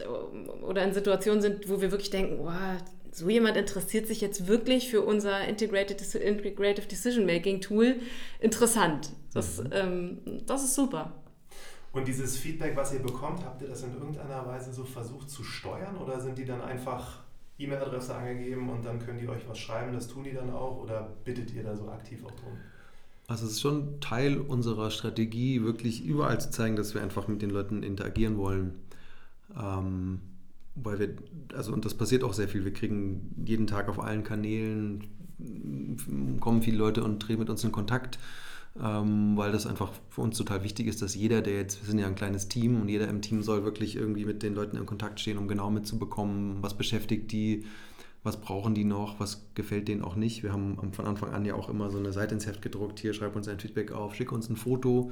[0.63, 2.79] oder in Situationen sind, wo wir wirklich denken, wow,
[3.13, 7.97] so jemand interessiert sich jetzt wirklich für unser Integrated, Integrative Decision Making Tool,
[8.41, 9.11] interessant.
[9.35, 9.71] Das, mhm.
[9.73, 11.13] ähm, das ist super.
[11.93, 15.43] Und dieses Feedback, was ihr bekommt, habt ihr das in irgendeiner Weise so versucht zu
[15.43, 17.19] steuern oder sind die dann einfach
[17.61, 21.09] E-Mail-Adresse angegeben und dann können die euch was schreiben, das tun die dann auch oder
[21.25, 22.53] bittet ihr da so aktiv auch drum?
[23.29, 27.43] Also es ist schon Teil unserer Strategie, wirklich überall zu zeigen, dass wir einfach mit
[27.43, 28.75] den Leuten interagieren wollen.
[29.57, 30.21] Ähm,
[30.75, 31.15] weil wir,
[31.55, 32.65] also und das passiert auch sehr viel.
[32.65, 35.05] Wir kriegen jeden Tag auf allen Kanälen,
[36.41, 38.19] kommen viele Leute und treten mit uns in Kontakt
[38.79, 41.99] ähm, weil das einfach für uns total wichtig ist, dass jeder, der jetzt, wir sind
[41.99, 44.87] ja ein kleines Team und jeder im Team soll wirklich irgendwie mit den Leuten in
[44.87, 47.65] Kontakt stehen, um genau mitzubekommen, was beschäftigt die,
[48.23, 50.43] was brauchen die noch, was gefällt denen auch nicht.
[50.43, 53.15] Wir haben von Anfang an ja auch immer so eine Seite ins Heft gedruckt, hier
[53.15, 55.11] schreib uns ein Feedback auf, schick uns ein Foto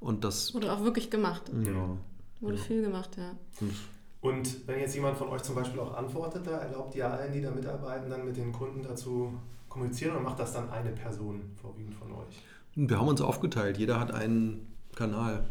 [0.00, 0.54] und das...
[0.54, 1.50] Wurde auch wirklich gemacht.
[1.64, 1.96] Ja.
[2.40, 2.62] Wurde ja.
[2.62, 3.36] viel gemacht, ja.
[3.60, 3.74] Und
[4.20, 7.40] und wenn jetzt jemand von euch zum Beispiel auch antwortet, da erlaubt ihr allen, die
[7.40, 9.32] da mitarbeiten, dann mit den Kunden dazu
[9.68, 12.42] kommunizieren oder macht das dann eine Person vorwiegend von euch?
[12.74, 13.78] Wir haben uns aufgeteilt.
[13.78, 15.44] Jeder hat einen Kanal.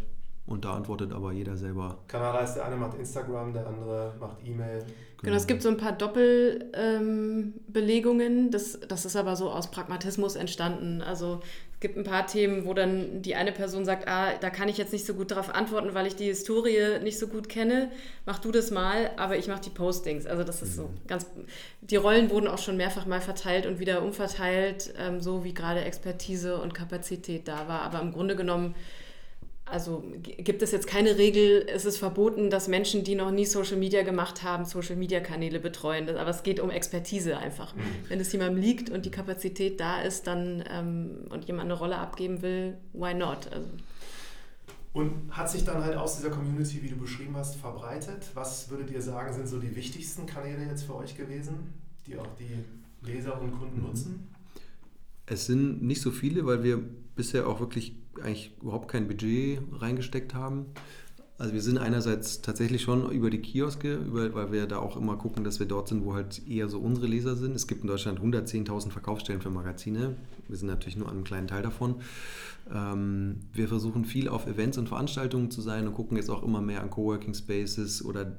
[0.48, 1.98] Und da antwortet aber jeder selber.
[2.08, 4.86] Kanal heißt, der eine macht Instagram, der andere macht E-Mail.
[5.22, 8.46] Genau, es gibt so ein paar Doppelbelegungen.
[8.46, 11.02] Ähm, das, das ist aber so aus Pragmatismus entstanden.
[11.02, 11.42] Also
[11.80, 14.94] gibt ein paar Themen, wo dann die eine Person sagt, ah, da kann ich jetzt
[14.94, 17.92] nicht so gut darauf antworten, weil ich die Historie nicht so gut kenne.
[18.26, 20.26] Mach du das mal, aber ich mache die Postings.
[20.26, 21.08] Also das ist so mhm.
[21.08, 21.28] ganz.
[21.82, 25.82] Die Rollen wurden auch schon mehrfach mal verteilt und wieder umverteilt, ähm, so wie gerade
[25.82, 27.82] Expertise und Kapazität da war.
[27.82, 28.74] Aber im Grunde genommen
[29.70, 33.78] also gibt es jetzt keine Regel, es ist verboten, dass Menschen, die noch nie Social
[33.78, 36.10] Media gemacht haben, Social Media Kanäle betreuen.
[36.10, 37.76] Aber es geht um Expertise einfach.
[37.76, 37.82] Mhm.
[38.08, 41.98] Wenn es jemandem liegt und die Kapazität da ist, dann ähm, und jemand eine Rolle
[41.98, 43.52] abgeben will, why not?
[43.52, 43.68] Also.
[44.94, 48.32] Und hat sich dann halt aus dieser Community, wie du beschrieben hast, verbreitet?
[48.34, 51.74] Was würdet ihr sagen, sind so die wichtigsten Kanäle jetzt für euch gewesen,
[52.08, 53.88] die auch die Leser und Kunden mhm.
[53.88, 54.28] nutzen?
[55.26, 56.82] Es sind nicht so viele, weil wir
[57.16, 60.68] bisher auch wirklich eigentlich überhaupt kein Budget reingesteckt haben.
[61.40, 65.18] Also wir sind einerseits tatsächlich schon über die Kioske, über, weil wir da auch immer
[65.18, 67.56] gucken, dass wir dort sind, wo halt eher so unsere Leser sind.
[67.56, 70.16] Es gibt in Deutschland 110.000 Verkaufsstellen für Magazine.
[70.48, 71.98] Wir sind natürlich nur an einem kleinen Teil davon.
[72.74, 76.62] Ähm, wir versuchen viel auf Events und Veranstaltungen zu sein und gucken jetzt auch immer
[76.62, 78.36] mehr an Coworking Spaces oder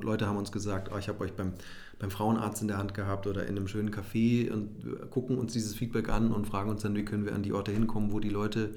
[0.00, 1.52] Leute haben uns gesagt, oh, ich habe euch beim,
[2.00, 5.76] beim Frauenarzt in der Hand gehabt oder in einem schönen Café und gucken uns dieses
[5.76, 8.30] Feedback an und fragen uns dann, wie können wir an die Orte hinkommen, wo die
[8.30, 8.74] Leute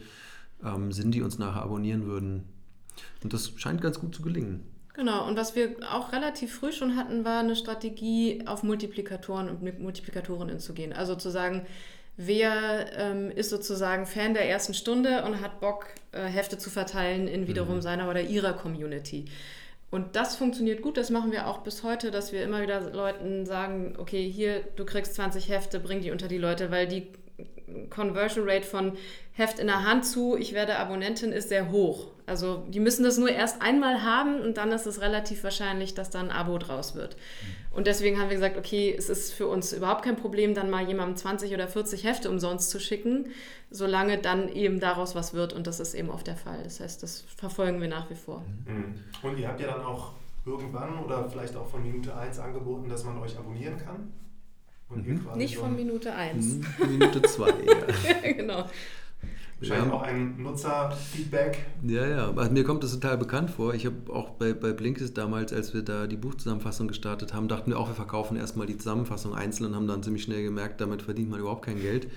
[0.64, 2.44] ähm, sind, die uns nachher abonnieren würden.
[3.24, 4.64] Und das scheint ganz gut zu gelingen.
[4.94, 9.80] Genau, und was wir auch relativ früh schon hatten, war eine Strategie, auf Multiplikatoren und
[9.80, 10.94] Multiplikatorinnen zu gehen.
[10.94, 11.66] Also zu sagen,
[12.16, 17.28] wer ähm, ist sozusagen Fan der ersten Stunde und hat Bock, äh, Hefte zu verteilen
[17.28, 17.82] in wiederum mhm.
[17.82, 19.26] seiner oder ihrer Community.
[19.92, 23.46] Und das funktioniert gut, das machen wir auch bis heute, dass wir immer wieder Leuten
[23.46, 27.08] sagen, okay, hier, du kriegst 20 Hefte, bring die unter die Leute, weil die
[27.90, 28.98] Conversion Rate von
[29.38, 32.08] Heft in der Hand zu, ich werde Abonnentin, ist sehr hoch.
[32.26, 36.10] Also die müssen das nur erst einmal haben und dann ist es relativ wahrscheinlich, dass
[36.10, 37.18] dann ein Abo draus wird.
[37.72, 40.88] Und deswegen haben wir gesagt, okay, es ist für uns überhaupt kein Problem, dann mal
[40.88, 43.28] jemandem 20 oder 40 Hefte umsonst zu schicken,
[43.70, 46.64] solange dann eben daraus was wird und das ist eben oft der Fall.
[46.64, 48.42] Das heißt, das verfolgen wir nach wie vor.
[48.66, 48.96] Mhm.
[49.22, 50.14] Und ihr habt ja dann auch
[50.46, 54.14] irgendwann oder vielleicht auch von Minute 1 angeboten, dass man euch abonnieren kann?
[54.90, 55.28] Mhm.
[55.36, 56.46] Nicht von Minute 1.
[56.46, 56.66] Mhm.
[56.92, 58.32] Minute 2, ja.
[58.34, 58.66] genau.
[59.70, 61.66] Wahrscheinlich auch ein Nutzerfeedback.
[61.88, 63.74] Ja, ja, also mir kommt das total bekannt vor.
[63.74, 67.72] Ich habe auch bei, bei Blinkist damals, als wir da die Buchzusammenfassung gestartet haben, dachten
[67.72, 71.02] wir auch, wir verkaufen erstmal die Zusammenfassung einzeln und haben dann ziemlich schnell gemerkt, damit
[71.02, 72.08] verdient man überhaupt kein Geld.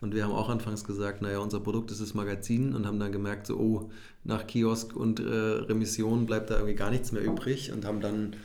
[0.00, 3.10] Und wir haben auch anfangs gesagt, naja, unser Produkt ist das Magazin und haben dann
[3.10, 3.90] gemerkt, so, oh,
[4.24, 8.36] nach Kiosk und äh, Remission bleibt da irgendwie gar nichts mehr übrig und haben dann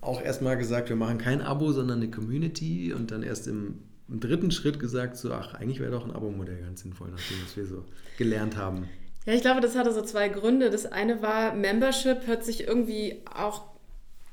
[0.00, 4.20] auch erstmal gesagt, wir machen kein Abo, sondern eine Community und dann erst im, im
[4.20, 7.66] dritten Schritt gesagt, so, ach, eigentlich wäre doch ein Abo-Modell ganz sinnvoll, nachdem was wir
[7.66, 7.84] so
[8.18, 8.88] gelernt haben.
[9.24, 10.70] Ja, ich glaube, das hatte so zwei Gründe.
[10.70, 13.64] Das eine war, Membership hört sich irgendwie auch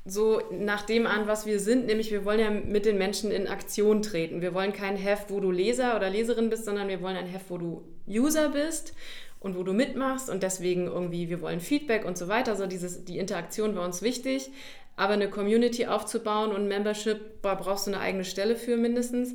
[0.04, 3.48] so nach dem an, was wir sind, nämlich wir wollen ja mit den Menschen in
[3.48, 4.42] Aktion treten.
[4.42, 7.48] Wir wollen kein Heft, wo du Leser oder Leserin bist, sondern wir wollen ein Heft,
[7.48, 8.94] wo du User bist
[9.40, 12.52] und wo du mitmachst und deswegen irgendwie, wir wollen Feedback und so weiter.
[12.52, 14.50] Also dieses, die Interaktion war uns wichtig.
[14.96, 19.34] Aber eine Community aufzubauen und Membership, da brauchst du eine eigene Stelle für mindestens.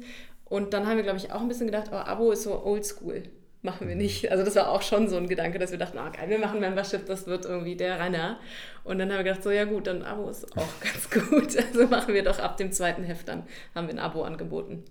[0.50, 3.24] Und dann haben wir, glaube ich, auch ein bisschen gedacht, oh, Abo ist so oldschool.
[3.62, 4.32] Machen wir nicht.
[4.32, 6.62] Also das war auch schon so ein Gedanke, dass wir dachten, oh, geil, wir machen
[6.62, 8.40] Membership, das wird irgendwie der Renner.
[8.86, 11.58] Und dann haben wir gedacht, so ja gut, dann Abo ist auch ganz gut.
[11.58, 13.44] Also machen wir doch ab dem zweiten Heft dann,
[13.76, 14.86] haben wir ein Abo angeboten.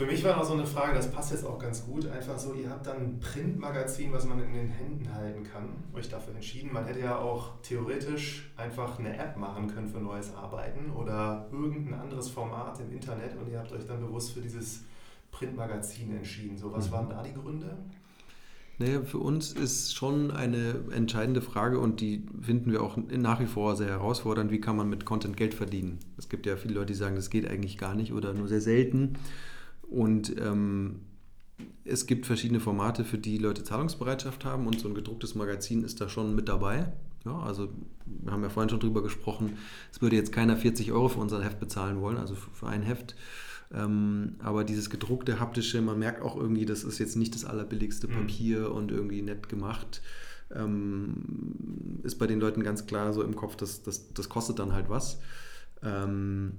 [0.00, 2.54] Für mich war noch so eine Frage, das passt jetzt auch ganz gut, einfach so,
[2.54, 6.72] ihr habt dann ein Printmagazin, was man in den Händen halten kann, euch dafür entschieden.
[6.72, 12.00] Man hätte ja auch theoretisch einfach eine App machen können für neues Arbeiten oder irgendein
[12.00, 14.84] anderes Format im Internet und ihr habt euch dann bewusst für dieses
[15.32, 16.56] Printmagazin entschieden.
[16.56, 16.92] So, was mhm.
[16.92, 17.76] waren da die Gründe?
[18.78, 23.44] Naja, für uns ist schon eine entscheidende Frage und die finden wir auch nach wie
[23.44, 24.50] vor sehr herausfordernd.
[24.50, 25.98] Wie kann man mit Content Geld verdienen?
[26.16, 28.62] Es gibt ja viele Leute, die sagen, das geht eigentlich gar nicht oder nur sehr
[28.62, 29.18] selten.
[29.90, 31.00] Und ähm,
[31.84, 36.00] es gibt verschiedene Formate, für die Leute Zahlungsbereitschaft haben und so ein gedrucktes Magazin ist
[36.00, 36.92] da schon mit dabei.
[37.24, 37.68] Ja, also
[38.06, 39.58] wir haben ja vorhin schon drüber gesprochen,
[39.92, 43.14] es würde jetzt keiner 40 Euro für unser Heft bezahlen wollen, also für, ein Heft.
[43.72, 48.08] Ähm, aber dieses gedruckte, haptische, man merkt auch irgendwie, das ist jetzt nicht das allerbilligste
[48.08, 48.12] mhm.
[48.12, 48.74] Papier mhm.
[48.74, 50.02] und irgendwie nett gemacht.
[50.52, 54.72] Ähm, ist bei den Leuten ganz klar so im Kopf, dass das, das kostet dann
[54.72, 55.20] halt was.
[55.82, 56.52] Ähm,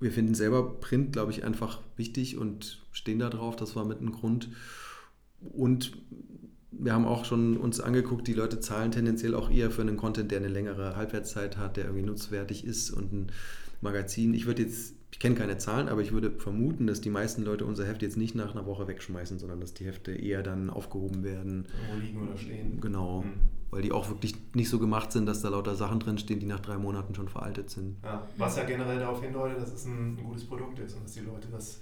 [0.00, 3.56] wir finden selber Print, glaube ich, einfach wichtig und stehen da drauf.
[3.56, 4.50] Das war mit einem Grund.
[5.40, 5.92] Und
[6.70, 10.30] wir haben auch schon uns angeguckt, die Leute zahlen tendenziell auch eher für einen Content,
[10.30, 13.32] der eine längere Halbwertszeit hat, der irgendwie nutzwertig ist und ein
[13.80, 14.34] Magazin.
[14.34, 17.64] Ich würde jetzt Ich kenne keine Zahlen, aber ich würde vermuten, dass die meisten Leute
[17.64, 21.24] unser Heft jetzt nicht nach einer Woche wegschmeißen, sondern dass die Hefte eher dann aufgehoben
[21.24, 21.66] werden.
[21.88, 22.80] Irgendwo liegen oder stehen.
[22.80, 23.22] Genau.
[23.22, 23.55] Mhm.
[23.70, 26.60] Weil die auch wirklich nicht so gemacht sind, dass da lauter Sachen drinstehen, die nach
[26.60, 27.96] drei Monaten schon veraltet sind.
[28.02, 31.12] Ja, was ja generell darauf hindeutet, dass es ein, ein gutes Produkt ist und dass
[31.12, 31.80] die Leute das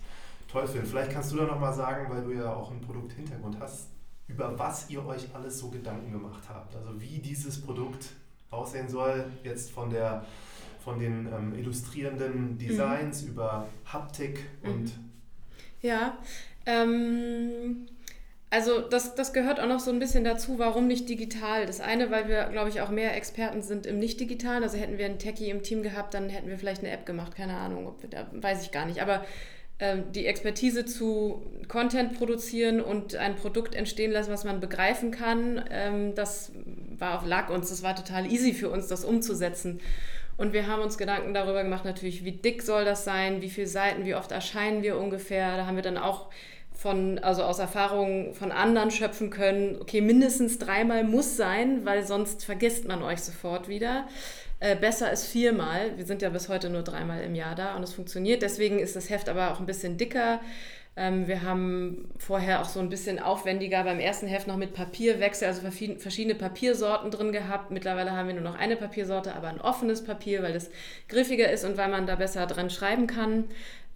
[0.49, 0.87] toll finden.
[0.87, 3.89] Vielleicht kannst du da nochmal sagen, weil du ja auch einen Produkthintergrund hast,
[4.27, 6.75] über was ihr euch alles so Gedanken gemacht habt.
[6.75, 8.09] Also wie dieses Produkt
[8.51, 10.25] aussehen soll, jetzt von der
[10.85, 13.29] von den ähm, illustrierenden Designs mhm.
[13.31, 14.85] über Haptik und.
[14.85, 15.11] Mhm.
[15.81, 16.19] Ja,
[16.67, 17.87] ähm,
[18.55, 21.67] also das, das gehört auch noch so ein bisschen dazu, warum nicht digital.
[21.67, 24.63] Das eine, weil wir, glaube ich, auch mehr Experten sind im Nicht-Digitalen.
[24.63, 27.35] Also hätten wir einen Techie im Team gehabt, dann hätten wir vielleicht eine App gemacht,
[27.35, 29.03] keine Ahnung, ob wir da, weiß ich gar nicht.
[29.03, 29.25] Aber
[29.81, 35.65] ähm, die Expertise zu Content produzieren und ein Produkt entstehen lassen, was man begreifen kann,
[35.73, 36.53] ähm, das
[36.97, 39.81] war, lag uns, das war total easy für uns, das umzusetzen.
[40.37, 43.67] Und wir haben uns Gedanken darüber gemacht, natürlich, wie dick soll das sein, wie viele
[43.67, 45.57] Seiten, wie oft erscheinen wir ungefähr.
[45.57, 46.31] Da haben wir dann auch
[46.85, 52.45] von, also aus Erfahrungen von anderen schöpfen können, okay, mindestens dreimal muss sein, weil sonst
[52.45, 54.07] vergisst man euch sofort wieder.
[54.61, 55.97] Äh, besser ist viermal.
[55.97, 58.43] Wir sind ja bis heute nur dreimal im Jahr da und es funktioniert.
[58.43, 60.41] Deswegen ist das Heft aber auch ein bisschen dicker.
[60.95, 65.49] Ähm, wir haben vorher auch so ein bisschen aufwendiger beim ersten Heft noch mit Papierwechsel,
[65.49, 67.71] also verschiedene Papiersorten drin gehabt.
[67.71, 70.69] Mittlerweile haben wir nur noch eine Papiersorte, aber ein offenes Papier, weil das
[71.09, 73.45] griffiger ist und weil man da besser dran schreiben kann.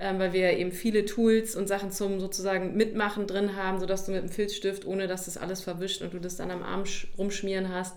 [0.00, 4.12] Ähm, weil wir eben viele Tools und Sachen zum sozusagen Mitmachen drin haben, sodass du
[4.12, 6.84] mit dem Filzstift, ohne dass das alles verwischt und du das dann am Arm
[7.16, 7.96] rumschmieren hast.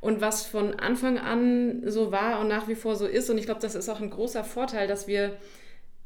[0.00, 3.46] Und was von Anfang an so war und nach wie vor so ist, und ich
[3.46, 5.36] glaube, das ist auch ein großer Vorteil, dass wir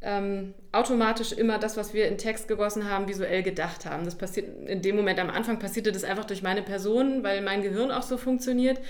[0.02, 4.04] ähm, automatisch immer das, was wir in Text gegossen haben, visuell gedacht haben.
[4.04, 7.62] Das passiert in dem Moment am Anfang passierte das einfach durch meine Person, weil mein
[7.62, 8.80] Gehirn auch so funktioniert.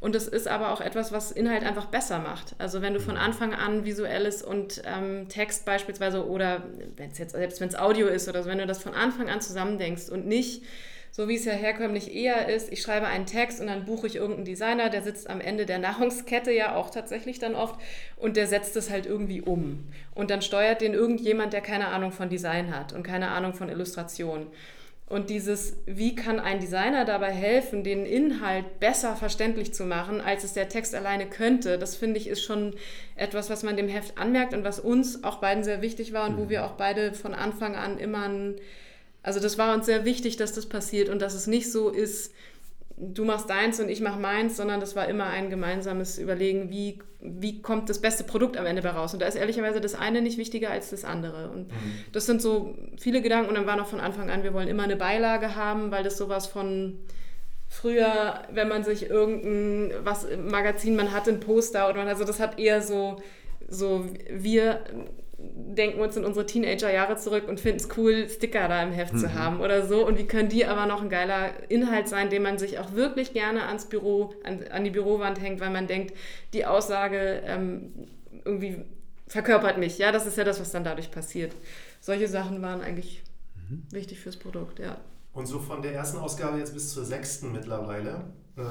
[0.00, 2.54] Und das ist aber auch etwas, was Inhalt einfach besser macht.
[2.58, 3.20] Also wenn du von mhm.
[3.20, 6.62] Anfang an visuelles und ähm, Text beispielsweise oder
[6.96, 9.28] wenn es jetzt selbst wenn es Audio ist oder so, wenn du das von Anfang
[9.28, 10.62] an zusammendenkst und nicht
[11.12, 14.16] so wie es ja herkömmlich eher ist, ich schreibe einen Text und dann buche ich
[14.16, 17.78] irgendeinen Designer, der sitzt am Ende der Nahrungskette ja auch tatsächlich dann oft
[18.16, 19.84] und der setzt es halt irgendwie um.
[20.14, 23.68] Und dann steuert den irgendjemand, der keine Ahnung von Design hat und keine Ahnung von
[23.68, 24.46] Illustration.
[25.06, 30.44] Und dieses, wie kann ein Designer dabei helfen, den Inhalt besser verständlich zu machen, als
[30.44, 32.74] es der Text alleine könnte, das finde ich ist schon
[33.16, 36.38] etwas, was man dem Heft anmerkt und was uns auch beiden sehr wichtig war und
[36.38, 36.48] wo mhm.
[36.48, 38.56] wir auch beide von Anfang an immer ein
[39.22, 42.32] also das war uns sehr wichtig, dass das passiert und dass es nicht so ist,
[42.96, 46.98] du machst deins und ich mach meins, sondern das war immer ein gemeinsames Überlegen, wie,
[47.20, 49.12] wie kommt das beste Produkt am Ende raus.
[49.12, 51.50] Und da ist ehrlicherweise das eine nicht wichtiger als das andere.
[51.50, 51.94] Und mhm.
[52.12, 54.84] das sind so viele Gedanken und dann war noch von Anfang an, wir wollen immer
[54.84, 56.98] eine Beilage haben, weil das sowas von
[57.68, 62.38] früher, wenn man sich irgendein was Magazin, man hat ein Poster oder man, also das
[62.38, 63.16] hat eher so
[63.68, 64.84] so wir
[65.54, 69.18] denken uns in unsere Teenager-Jahre zurück und finden es cool, Sticker da im Heft mhm.
[69.18, 70.06] zu haben oder so.
[70.06, 73.32] Und wie können die aber noch ein geiler Inhalt sein, den man sich auch wirklich
[73.32, 76.14] gerne ans Büro, an, an die Bürowand hängt, weil man denkt,
[76.52, 77.92] die Aussage ähm,
[78.44, 78.84] irgendwie
[79.26, 79.98] verkörpert mich.
[79.98, 81.54] Ja, das ist ja das, was dann dadurch passiert.
[82.00, 83.22] Solche Sachen waren eigentlich
[83.68, 83.84] mhm.
[83.90, 84.98] wichtig fürs Produkt, ja.
[85.32, 88.24] Und so von der ersten Ausgabe jetzt bis zur sechsten mittlerweile.
[88.56, 88.62] Äh,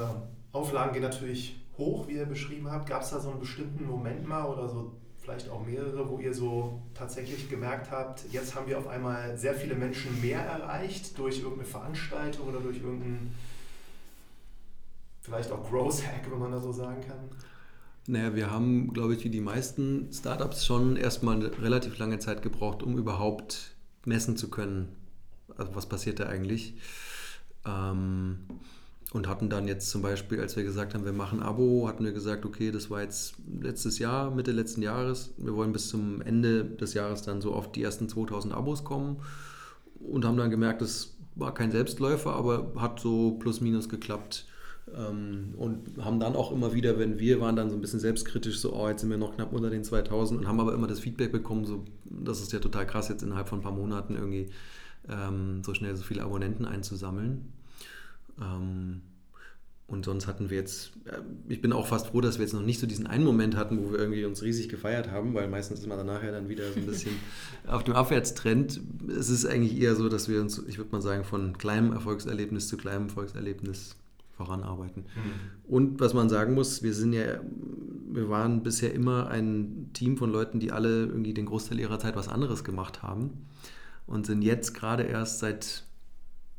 [0.52, 2.88] Auflagen gehen natürlich hoch, wie ihr beschrieben habt.
[2.88, 6.34] Gab es da so einen bestimmten Moment mal oder so vielleicht auch mehrere, wo ihr
[6.34, 11.38] so tatsächlich gemerkt habt, jetzt haben wir auf einmal sehr viele Menschen mehr erreicht durch
[11.38, 13.32] irgendeine Veranstaltung oder durch irgendeinen,
[15.20, 17.28] vielleicht auch Growth Hack, wenn man da so sagen kann?
[18.08, 22.42] Naja, wir haben, glaube ich, wie die meisten Startups schon erstmal eine relativ lange Zeit
[22.42, 24.88] gebraucht, um überhaupt messen zu können,
[25.56, 26.74] also was passiert da eigentlich.
[27.64, 28.38] Ähm,
[29.12, 32.12] und hatten dann jetzt zum Beispiel, als wir gesagt haben, wir machen Abo, hatten wir
[32.12, 35.34] gesagt, okay, das war jetzt letztes Jahr, Mitte letzten Jahres.
[35.36, 39.18] Wir wollen bis zum Ende des Jahres dann so auf die ersten 2000 Abos kommen
[40.00, 44.46] und haben dann gemerkt, das war kein Selbstläufer, aber hat so plus minus geklappt.
[44.96, 48.58] Ähm, und haben dann auch immer wieder, wenn wir waren dann so ein bisschen selbstkritisch,
[48.58, 51.00] so, oh, jetzt sind wir noch knapp unter den 2000 und haben aber immer das
[51.00, 54.48] Feedback bekommen, so, das ist ja total krass, jetzt innerhalb von ein paar Monaten irgendwie
[55.08, 57.52] ähm, so schnell so viele Abonnenten einzusammeln.
[58.42, 59.02] Ähm,
[59.92, 62.62] und sonst hatten wir jetzt, äh, ich bin auch fast froh, dass wir jetzt noch
[62.62, 65.80] nicht so diesen einen Moment hatten, wo wir irgendwie uns riesig gefeiert haben, weil meistens
[65.80, 67.12] ist man danach ja dann wieder so ein bisschen
[67.66, 68.80] auf dem Abwärtstrend.
[69.08, 72.68] Es ist eigentlich eher so, dass wir uns, ich würde mal sagen, von kleinem Erfolgserlebnis
[72.68, 73.96] zu kleinem Erfolgserlebnis
[74.34, 75.02] voranarbeiten.
[75.02, 75.70] Mhm.
[75.74, 77.40] Und was man sagen muss, wir sind ja,
[78.10, 82.16] wir waren bisher immer ein Team von Leuten, die alle irgendwie den Großteil ihrer Zeit
[82.16, 83.46] was anderes gemacht haben
[84.06, 85.84] und sind jetzt gerade erst seit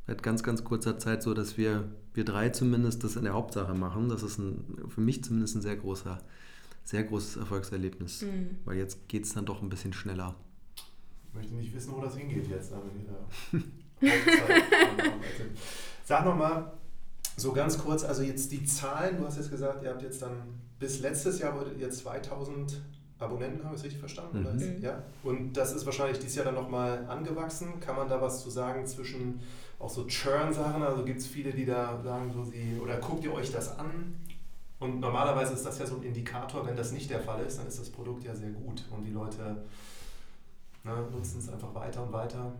[0.08, 3.74] seit ganz, ganz kurzer Zeit so, dass wir, wir drei zumindest das in der Hauptsache
[3.74, 4.10] machen.
[4.10, 6.20] Das ist ein, für mich zumindest ein sehr großer
[6.84, 8.58] sehr großes Erfolgserlebnis, mhm.
[8.66, 10.36] weil jetzt geht es dann doch ein bisschen schneller.
[11.28, 14.12] Ich möchte nicht wissen, wo das hingeht jetzt, wenn ihr
[16.06, 16.74] Sag nochmal,
[17.38, 20.60] so ganz kurz, also jetzt die Zahlen, du hast jetzt gesagt, ihr habt jetzt dann
[20.78, 22.82] bis letztes Jahr wolltet ihr 2000
[23.18, 24.42] Abonnenten, habe ich es richtig verstanden?
[24.42, 24.60] Mhm.
[24.60, 25.02] Ist, ja?
[25.24, 27.80] Und das ist wahrscheinlich dieses Jahr dann nochmal angewachsen.
[27.80, 29.40] Kann man da was zu sagen zwischen
[29.84, 30.82] auch so Churn-Sachen?
[30.82, 34.16] Also gibt es viele, die da sagen, so sie, oder guckt ihr euch das an?
[34.80, 37.68] Und normalerweise ist das ja so ein Indikator, wenn das nicht der Fall ist, dann
[37.68, 39.64] ist das Produkt ja sehr gut und die Leute
[40.84, 42.54] ne, nutzen es einfach weiter und weiter.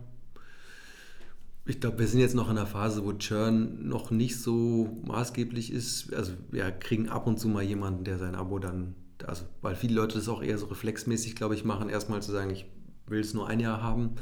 [1.66, 5.72] Ich glaube, wir sind jetzt noch in einer Phase, wo Churn noch nicht so maßgeblich
[5.72, 6.12] ist.
[6.12, 8.94] Also wir kriegen ab und zu mal jemanden, der sein Abo dann,
[9.26, 12.50] also weil viele Leute das auch eher so reflexmäßig, glaube ich, machen, erstmal zu sagen,
[12.50, 12.66] ich
[13.06, 14.16] will es nur ein Jahr haben.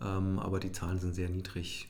[0.00, 1.88] Ähm, aber die Zahlen sind sehr niedrig.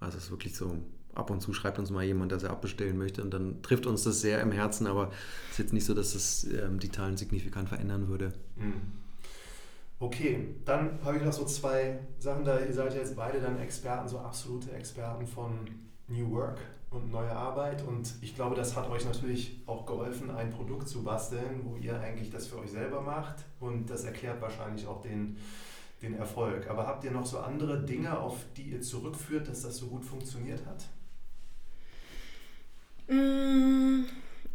[0.00, 0.76] Also es ist wirklich so,
[1.14, 4.04] ab und zu schreibt uns mal jemand, dass er abbestellen möchte und dann trifft uns
[4.04, 5.10] das sehr im Herzen, aber
[5.46, 8.32] es ist jetzt nicht so, dass es ähm, die Zahlen signifikant verändern würde.
[8.56, 8.74] Mhm.
[10.00, 12.60] Okay, dann habe ich noch so zwei Sachen da.
[12.60, 15.66] Ihr seid jetzt beide dann Experten, so absolute Experten von
[16.06, 16.58] New Work
[16.90, 17.82] und neue Arbeit.
[17.84, 21.98] Und ich glaube, das hat euch natürlich auch geholfen, ein Produkt zu basteln, wo ihr
[22.00, 23.44] eigentlich das für euch selber macht.
[23.58, 25.36] Und das erklärt wahrscheinlich auch den,
[26.02, 26.68] den Erfolg.
[26.70, 30.04] Aber habt ihr noch so andere Dinge, auf die ihr zurückführt, dass das so gut
[30.04, 30.84] funktioniert hat?
[33.08, 34.04] Mm,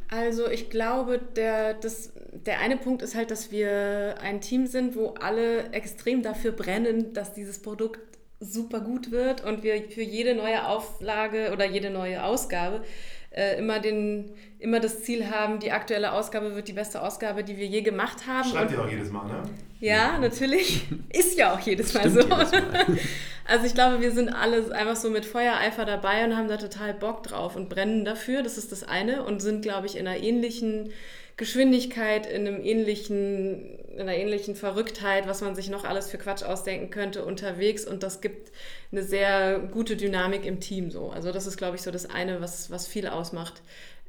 [0.10, 4.96] also ich glaube, der, das, der eine Punkt ist halt, dass wir ein Team sind,
[4.96, 8.00] wo alle extrem dafür brennen, dass dieses Produkt
[8.40, 12.84] super gut wird und wir für jede neue Auflage oder jede neue Ausgabe
[13.32, 17.58] äh, immer, den, immer das Ziel haben, die aktuelle Ausgabe wird die beste Ausgabe, die
[17.58, 18.48] wir je gemacht haben.
[18.48, 19.42] Schreibt ihr auch jedes Mal, ne?
[19.84, 20.86] Ja, natürlich.
[21.10, 22.22] Ist ja auch jedes Mal Stimmt so.
[22.22, 22.86] Jedes Mal.
[23.46, 26.94] Also ich glaube, wir sind alle einfach so mit Feuereifer dabei und haben da total
[26.94, 28.42] Bock drauf und brennen dafür.
[28.42, 30.92] Das ist das eine und sind, glaube ich, in einer ähnlichen
[31.36, 36.44] Geschwindigkeit, in einem ähnlichen, in einer ähnlichen Verrücktheit, was man sich noch alles für Quatsch
[36.44, 37.84] ausdenken könnte, unterwegs.
[37.84, 38.54] Und das gibt
[38.94, 41.10] eine sehr gute Dynamik im Team so.
[41.10, 43.62] Also das ist, glaube ich, so das eine, was, was viel ausmacht.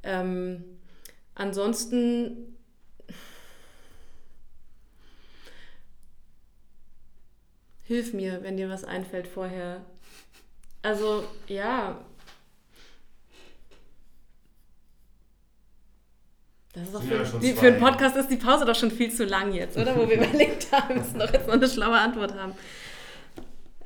[0.04, 0.62] Ähm,
[1.34, 2.54] ansonsten
[7.84, 9.82] hilf mir, wenn dir was einfällt vorher.
[10.82, 11.98] Also, ja.
[16.74, 19.12] Das ist auch für, ja die, für einen Podcast ist die Pause doch schon viel
[19.12, 19.96] zu lang jetzt, oder?
[19.96, 22.52] Wo wir überlegt haben, wir müssen doch jetzt noch eine schlaue Antwort haben.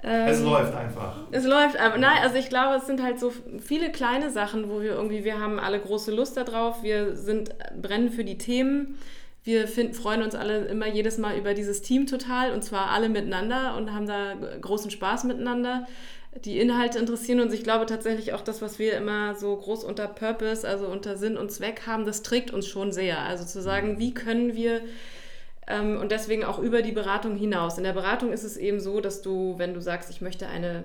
[0.03, 1.17] Ähm, es läuft einfach.
[1.31, 1.99] Es läuft einfach.
[1.99, 5.39] Nein, also ich glaube, es sind halt so viele kleine Sachen, wo wir irgendwie, wir
[5.41, 8.99] haben alle große Lust darauf, wir sind brennen für die Themen
[9.45, 13.09] wir find, freuen uns alle immer jedes Mal über dieses Team total und zwar alle
[13.09, 15.87] miteinander und haben da großen Spaß miteinander.
[16.45, 17.55] Die Inhalte interessieren uns.
[17.55, 21.37] Ich glaube tatsächlich auch das, was wir immer so groß unter Purpose, also unter Sinn
[21.37, 23.21] und Zweck haben, das trägt uns schon sehr.
[23.21, 24.83] Also zu sagen, wie können wir
[25.67, 27.79] ähm, und deswegen auch über die Beratung hinaus.
[27.79, 30.85] In der Beratung ist es eben so, dass du, wenn du sagst, ich möchte eine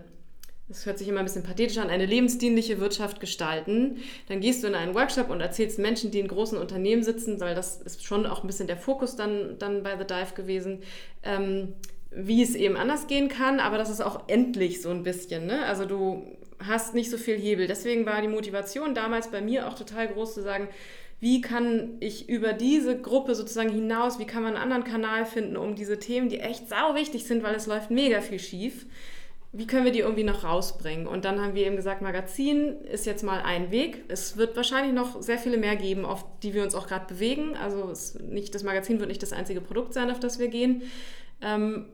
[0.73, 3.97] das hört sich immer ein bisschen pathetisch an, eine lebensdienliche Wirtschaft gestalten.
[4.27, 7.53] Dann gehst du in einen Workshop und erzählst Menschen, die in großen Unternehmen sitzen, weil
[7.53, 10.79] das ist schon auch ein bisschen der Fokus dann, dann bei The Dive gewesen,
[11.21, 11.73] ähm,
[12.09, 15.45] wie es eben anders gehen kann, aber das ist auch endlich so ein bisschen.
[15.45, 15.63] Ne?
[15.65, 16.23] Also du
[16.57, 17.67] hast nicht so viel Hebel.
[17.67, 20.69] Deswegen war die Motivation damals bei mir auch total groß zu sagen,
[21.19, 25.55] wie kann ich über diese Gruppe sozusagen hinaus, wie kann man einen anderen Kanal finden,
[25.55, 28.87] um diese Themen, die echt sau wichtig sind, weil es läuft mega viel schief,
[29.55, 31.05] wie können wir die irgendwie noch rausbringen?
[31.05, 34.03] Und dann haben wir eben gesagt, Magazin ist jetzt mal ein Weg.
[34.07, 37.55] Es wird wahrscheinlich noch sehr viele mehr geben, auf die wir uns auch gerade bewegen.
[37.55, 40.81] Also es, nicht, das Magazin wird nicht das einzige Produkt sein, auf das wir gehen.
[41.39, 41.85] Ähm,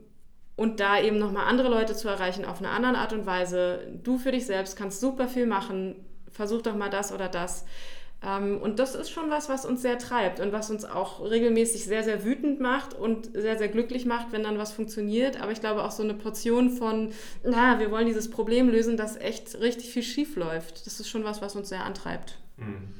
[0.56, 3.88] und da eben nochmal andere Leute zu erreichen auf eine andere Art und Weise.
[4.04, 5.96] Du für dich selbst kannst super viel machen.
[6.32, 7.66] Versuch doch mal das oder das.
[8.22, 11.86] Ähm, und das ist schon was, was uns sehr treibt und was uns auch regelmäßig
[11.86, 15.42] sehr, sehr wütend macht und sehr, sehr glücklich macht, wenn dann was funktioniert.
[15.42, 17.12] Aber ich glaube auch so eine Portion von,
[17.44, 20.86] na, wir wollen dieses Problem lösen, das echt richtig viel schief läuft.
[20.86, 22.38] Das ist schon was, was uns sehr antreibt.
[22.58, 22.94] Mhm.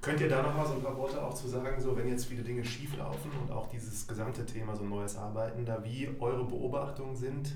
[0.00, 2.42] Könnt ihr da nochmal so ein paar Worte auch zu sagen, so wenn jetzt viele
[2.42, 7.14] Dinge schief laufen und auch dieses gesamte Thema so neues Arbeiten, da wie eure Beobachtungen
[7.14, 7.52] sind,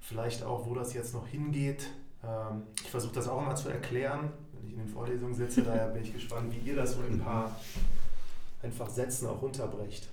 [0.00, 1.88] vielleicht auch, wo das jetzt noch hingeht.
[2.22, 4.30] Ähm, ich versuche das auch mal zu erklären
[4.74, 5.62] in den Vorlesungen sitze.
[5.66, 7.58] Daher bin ich gespannt, wie ihr das so in ein paar
[8.62, 10.08] einfach Sätzen auch runterbrecht.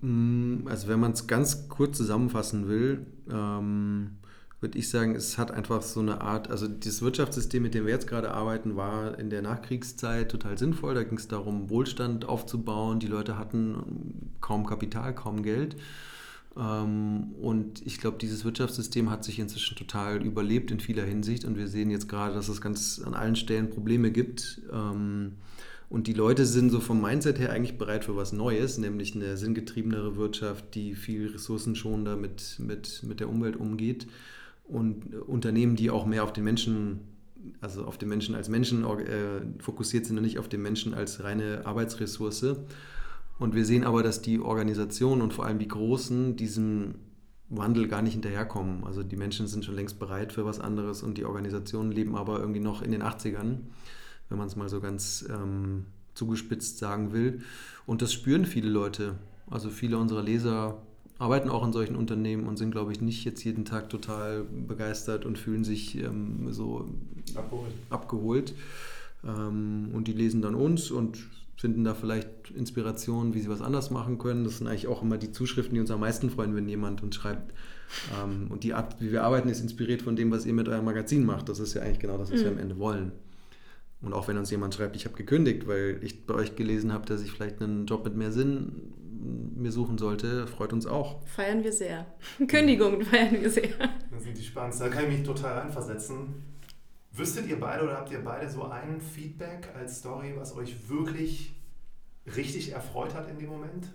[0.00, 4.18] Mm, also wenn man es ganz kurz zusammenfassen will, ähm,
[4.60, 7.92] würde ich sagen, es hat einfach so eine Art, also das Wirtschaftssystem, mit dem wir
[7.92, 10.94] jetzt gerade arbeiten, war in der Nachkriegszeit total sinnvoll.
[10.94, 12.98] Da ging es darum, Wohlstand aufzubauen.
[12.98, 15.76] Die Leute hatten kaum Kapital, kaum Geld.
[16.58, 21.44] Ähm, und ich glaube, dieses Wirtschaftssystem hat sich inzwischen total überlebt in vieler Hinsicht.
[21.44, 24.60] Und wir sehen jetzt gerade, dass es ganz an allen Stellen Probleme gibt.
[24.72, 25.34] Ähm,
[25.90, 29.38] Und die Leute sind so vom Mindset her eigentlich bereit für was Neues, nämlich eine
[29.38, 34.06] sinngetriebenere Wirtschaft, die viel ressourcenschonender mit, mit, mit der Umwelt umgeht
[34.64, 37.00] und Unternehmen, die auch mehr auf den Menschen,
[37.62, 41.24] also auf den Menschen als Menschen äh, fokussiert sind und nicht auf den Menschen als
[41.24, 42.56] reine Arbeitsressource.
[43.38, 46.96] Und wir sehen aber, dass die Organisationen und vor allem die Großen diesem
[47.50, 48.84] Wandel gar nicht hinterherkommen.
[48.84, 52.40] Also die Menschen sind schon längst bereit für was anderes und die Organisationen leben aber
[52.40, 53.58] irgendwie noch in den 80ern,
[54.28, 57.40] wenn man es mal so ganz ähm, zugespitzt sagen will.
[57.86, 59.14] Und das spüren viele Leute.
[59.48, 60.82] Also viele unserer Leser
[61.18, 65.24] arbeiten auch in solchen Unternehmen und sind, glaube ich, nicht jetzt jeden Tag total begeistert
[65.24, 66.86] und fühlen sich ähm, so
[67.34, 67.72] abgeholt.
[67.90, 68.54] abgeholt.
[69.24, 71.18] Ähm, und die lesen dann uns und
[71.58, 74.44] finden da vielleicht Inspirationen, wie sie was anders machen können.
[74.44, 77.16] Das sind eigentlich auch immer die Zuschriften, die uns am meisten freuen, wenn jemand uns
[77.16, 77.52] schreibt.
[78.22, 80.84] Ähm, und die Art, wie wir arbeiten, ist inspiriert von dem, was ihr mit eurem
[80.84, 81.48] Magazin macht.
[81.48, 82.44] Das ist ja eigentlich genau das, was mhm.
[82.44, 83.12] wir am Ende wollen.
[84.00, 87.04] Und auch wenn uns jemand schreibt, ich habe gekündigt, weil ich bei euch gelesen habe,
[87.06, 88.92] dass ich vielleicht einen Job mit mehr Sinn
[89.56, 91.26] mir suchen sollte, freut uns auch.
[91.26, 92.06] Feiern wir sehr.
[92.46, 93.70] Kündigung feiern wir sehr.
[94.12, 94.88] Das sind die spannendsten.
[94.88, 96.34] Da kann ich mich total reinversetzen.
[97.18, 101.52] Wüsstet ihr beide oder habt ihr beide so ein Feedback als Story, was euch wirklich
[102.36, 103.88] richtig erfreut hat in dem Moment?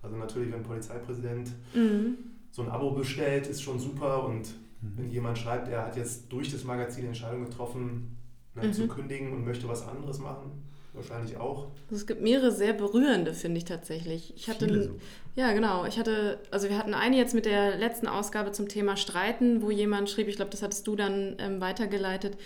[0.00, 2.16] Also natürlich, wenn ein Polizeipräsident mhm.
[2.50, 4.24] so ein Abo bestellt, ist schon super.
[4.24, 4.92] Und mhm.
[4.96, 8.16] wenn jemand schreibt, er hat jetzt durch das Magazin die Entscheidung getroffen,
[8.54, 8.72] ne, mhm.
[8.72, 10.62] zu kündigen und möchte was anderes machen,
[10.94, 11.68] wahrscheinlich auch.
[11.90, 14.32] Also es gibt mehrere sehr berührende, finde ich tatsächlich.
[14.36, 14.90] Ich hatte, Viele so.
[15.34, 18.96] ja genau, ich hatte, also wir hatten eine jetzt mit der letzten Ausgabe zum Thema
[18.96, 22.36] Streiten, wo jemand schrieb, ich glaube, das hattest du dann ähm, weitergeleitet,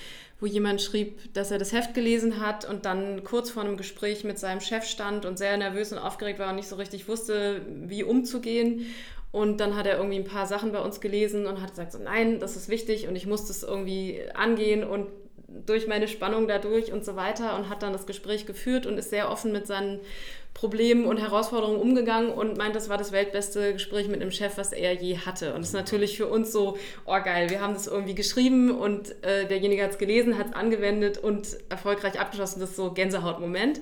[0.40, 4.24] wo jemand schrieb, dass er das Heft gelesen hat und dann kurz vor einem Gespräch
[4.24, 7.62] mit seinem Chef stand und sehr nervös und aufgeregt war und nicht so richtig wusste,
[7.66, 8.86] wie umzugehen.
[9.30, 11.98] Und dann hat er irgendwie ein paar Sachen bei uns gelesen und hat gesagt, so,
[11.98, 15.08] nein, das ist wichtig und ich muss das irgendwie angehen und
[15.48, 19.10] durch meine Spannung dadurch und so weiter und hat dann das Gespräch geführt und ist
[19.10, 20.00] sehr offen mit seinen
[20.52, 24.72] Problemen und Herausforderungen umgegangen und meint, das war das weltbeste Gespräch mit einem Chef, was
[24.72, 25.54] er je hatte.
[25.54, 26.76] Und das ist natürlich für uns so,
[27.06, 30.52] oh geil, wir haben das irgendwie geschrieben und äh, derjenige hat es gelesen, hat es
[30.54, 32.60] angewendet und erfolgreich abgeschlossen.
[32.60, 33.80] Das ist so Gänsehautmoment.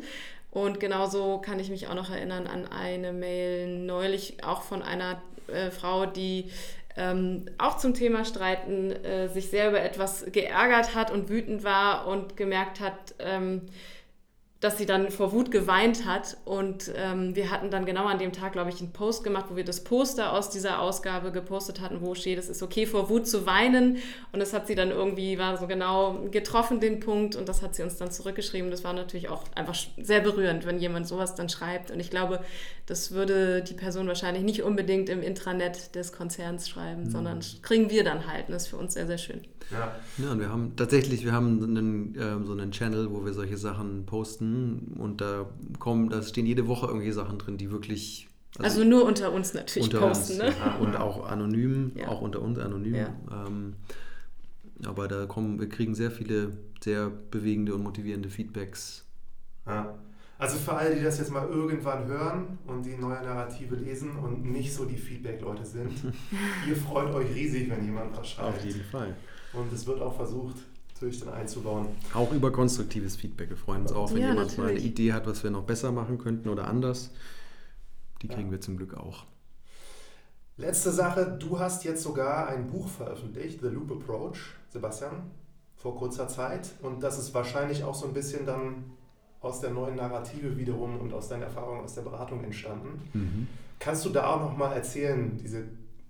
[0.51, 5.21] Und genauso kann ich mich auch noch erinnern an eine Mail neulich auch von einer
[5.49, 6.51] äh, Frau, die
[6.97, 12.07] ähm, auch zum Thema Streiten äh, sich sehr über etwas geärgert hat und wütend war
[12.07, 13.62] und gemerkt hat, ähm,
[14.61, 16.39] dass sie dann vor Wut geweint hat.
[16.47, 19.57] Und ähm, wir hatten dann genau an dem Tag, glaube ich, einen Post gemacht, wo
[19.57, 23.29] wir das Poster aus dieser Ausgabe gepostet hatten, wo steht, es ist okay, vor Wut
[23.29, 23.99] zu weinen.
[24.33, 27.37] Und das hat sie dann irgendwie, war so genau getroffen, den Punkt.
[27.37, 28.71] Und das hat sie uns dann zurückgeschrieben.
[28.71, 31.91] Das war natürlich auch einfach sehr berührend, wenn jemand sowas dann schreibt.
[31.91, 32.41] Und ich glaube,
[32.87, 37.11] das würde die Person wahrscheinlich nicht unbedingt im Intranet des Konzerns schreiben, mhm.
[37.11, 38.49] sondern kriegen wir dann halt.
[38.49, 39.43] Und das ist für uns sehr, sehr schön.
[39.71, 43.33] Ja, ja und wir haben tatsächlich, wir haben einen, äh, so einen Channel, wo wir
[43.33, 45.47] solche Sachen posten und da
[45.79, 48.29] kommen, da stehen jede Woche irgendwelche Sachen drin, die wirklich.
[48.59, 50.55] Also, also nur unter uns natürlich unter posten, uns, ne?
[50.59, 52.09] Ja, und auch anonym, ja.
[52.09, 52.95] auch unter uns anonym.
[52.95, 53.75] Ähm,
[54.85, 56.53] aber da kommen, wir kriegen sehr viele
[56.83, 59.05] sehr bewegende und motivierende Feedbacks.
[59.67, 59.95] Ja.
[60.39, 64.45] Also für alle, die das jetzt mal irgendwann hören und die neue Narrative lesen und
[64.45, 65.93] nicht so die Feedback-Leute sind,
[66.69, 68.59] ihr freut euch riesig, wenn jemand was schreibt.
[68.59, 69.17] Auf jeden Fall.
[69.53, 70.57] Und es wird auch versucht,
[70.94, 71.88] natürlich dann einzubauen.
[72.14, 73.51] Auch über konstruktives Feedback.
[73.51, 74.59] Wir freuen uns auch, wenn ja, jemand natürlich.
[74.59, 77.11] mal eine Idee hat, was wir noch besser machen könnten oder anders.
[78.22, 78.53] Die kriegen ja.
[78.53, 79.24] wir zum Glück auch.
[80.57, 85.30] Letzte Sache, du hast jetzt sogar ein Buch veröffentlicht, The Loop Approach, Sebastian,
[85.76, 86.70] vor kurzer Zeit.
[86.80, 88.84] Und das ist wahrscheinlich auch so ein bisschen dann
[89.40, 93.03] aus der neuen Narrative wiederum und aus deinen Erfahrungen aus der Beratung entstanden.
[93.12, 93.47] Mhm.
[93.78, 95.64] Kannst du da auch noch mal erzählen, diese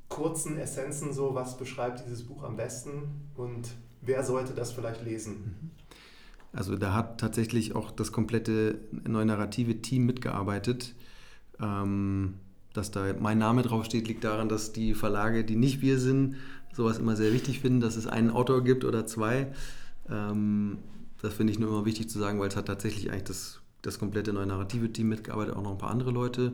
[0.08, 3.68] kurzen Essenzen so, was beschreibt dieses Buch am besten und
[4.02, 5.32] wer sollte das vielleicht lesen?
[5.34, 5.70] Mhm.
[6.52, 10.94] Also da hat tatsächlich auch das komplette neue narrative Team mitgearbeitet.
[11.60, 12.34] Ähm,
[12.72, 16.36] dass da mein Name draufsteht, liegt daran, dass die Verlage, die nicht wir sind,
[16.72, 19.48] sowas immer sehr wichtig finden, dass es einen Autor gibt oder zwei.
[20.10, 20.78] Ähm,
[21.22, 23.98] das finde ich nur immer wichtig zu sagen, weil es hat tatsächlich eigentlich das, das
[23.98, 26.52] komplette neue narrative Team mitgearbeitet, auch noch ein paar andere Leute.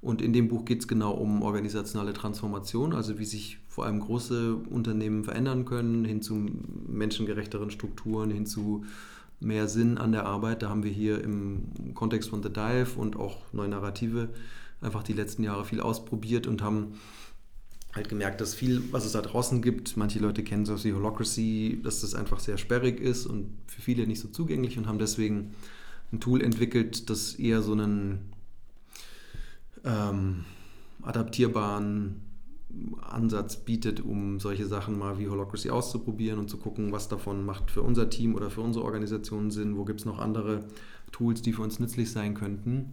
[0.00, 4.00] Und in dem Buch geht es genau um organisationale Transformation, also wie sich vor allem
[4.00, 6.34] große Unternehmen verändern können, hin zu
[6.86, 8.84] menschengerechteren Strukturen, hin zu
[9.40, 10.62] mehr Sinn an der Arbeit.
[10.62, 14.28] Da haben wir hier im Kontext von The Dive und auch neue Narrative
[14.80, 16.94] einfach die letzten Jahre viel ausprobiert und haben
[17.94, 21.80] halt gemerkt, dass viel, was es da draußen gibt, manche Leute kennen so wie Holocracy,
[21.82, 25.54] dass das einfach sehr sperrig ist und für viele nicht so zugänglich und haben deswegen
[26.12, 28.35] ein Tool entwickelt, das eher so einen
[29.86, 30.44] ähm,
[31.02, 32.20] adaptierbaren
[33.00, 37.70] Ansatz bietet, um solche Sachen mal wie Holocracy auszuprobieren und zu gucken, was davon macht
[37.70, 40.66] für unser Team oder für unsere Organisation Sinn, wo gibt es noch andere
[41.12, 42.92] Tools, die für uns nützlich sein könnten.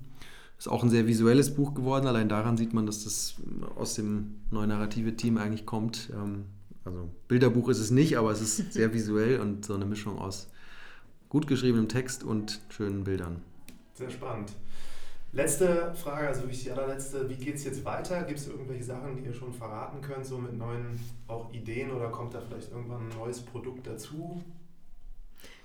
[0.58, 2.08] Ist auch ein sehr visuelles Buch geworden.
[2.08, 3.36] Allein daran sieht man, dass das
[3.76, 6.12] aus dem neuen Narrative-Team eigentlich kommt.
[6.14, 6.46] Ähm,
[6.86, 10.48] also Bilderbuch ist es nicht, aber es ist sehr visuell und so eine Mischung aus
[11.28, 13.42] gut geschriebenem Text und schönen Bildern.
[13.96, 14.54] Sehr spannend.
[15.36, 18.22] Letzte Frage, also wie die allerletzte, wie geht es jetzt weiter?
[18.22, 22.10] Gibt es irgendwelche Sachen, die ihr schon verraten könnt, so mit neuen auch Ideen oder
[22.10, 24.44] kommt da vielleicht irgendwann ein neues Produkt dazu?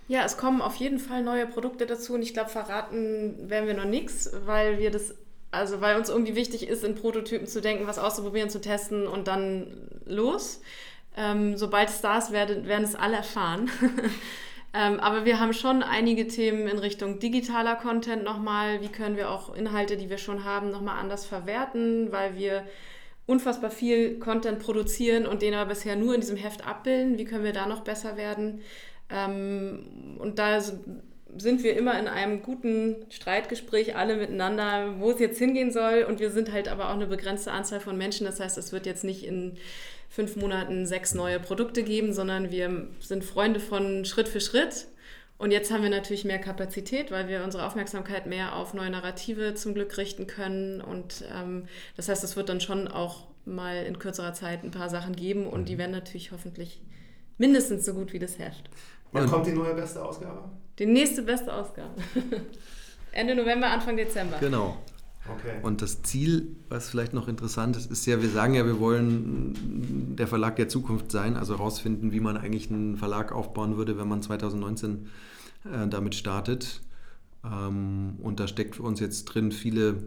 [0.09, 3.75] Ja, es kommen auf jeden Fall neue Produkte dazu und ich glaube, verraten werden wir
[3.75, 5.15] noch nichts, weil wir das,
[5.51, 9.29] also weil uns irgendwie wichtig ist, in Prototypen zu denken, was auszuprobieren, zu testen und
[9.29, 9.67] dann
[10.07, 10.63] los.
[11.15, 13.71] Ähm, sobald es da ist, werden, werden es alle erfahren.
[14.75, 18.83] ähm, aber wir haben schon einige Themen in Richtung digitaler Content nochmal.
[18.83, 22.65] Wie können wir auch Inhalte, die wir schon haben, nochmal anders verwerten, weil wir
[23.27, 27.19] unfassbar viel Content produzieren und den aber bisher nur in diesem Heft abbilden.
[27.19, 28.63] Wie können wir da noch besser werden?
[29.11, 35.39] Ähm, und da sind wir immer in einem guten Streitgespräch alle miteinander, wo es jetzt
[35.39, 36.05] hingehen soll.
[36.09, 38.27] Und wir sind halt aber auch eine begrenzte Anzahl von Menschen.
[38.27, 39.57] Das heißt, es wird jetzt nicht in
[40.09, 44.87] fünf Monaten sechs neue Produkte geben, sondern wir sind Freunde von Schritt für Schritt.
[45.37, 49.55] Und jetzt haben wir natürlich mehr Kapazität, weil wir unsere Aufmerksamkeit mehr auf neue Narrative
[49.55, 50.81] zum Glück richten können.
[50.81, 54.91] Und ähm, das heißt, es wird dann schon auch mal in kürzerer Zeit ein paar
[54.91, 55.79] Sachen geben und die mhm.
[55.79, 56.81] werden natürlich hoffentlich
[57.39, 58.69] mindestens so gut wie das Heft.
[59.13, 60.51] Wann kommt die neue beste Ausgabe?
[60.79, 61.95] Die nächste beste Ausgabe.
[63.13, 64.39] Ende November, Anfang Dezember.
[64.39, 64.77] Genau.
[65.37, 65.59] Okay.
[65.63, 70.17] Und das Ziel, was vielleicht noch interessant ist, ist ja, wir sagen ja, wir wollen
[70.17, 74.09] der Verlag der Zukunft sein, also herausfinden, wie man eigentlich einen Verlag aufbauen würde, wenn
[74.09, 75.09] man 2019
[75.65, 76.81] äh, damit startet.
[77.45, 80.03] Ähm, und da steckt für uns jetzt drin, viele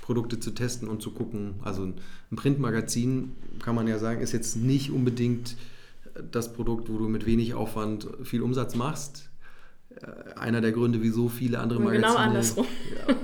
[0.00, 1.54] Produkte zu testen und zu gucken.
[1.62, 5.56] Also ein Printmagazin, kann man ja sagen, ist jetzt nicht unbedingt
[6.30, 9.30] das Produkt, wo du mit wenig Aufwand viel Umsatz machst.
[10.00, 12.12] Äh, einer der Gründe, wieso viele andere und Magazine.
[12.12, 12.66] Genau andersrum.
[12.90, 13.14] Ja.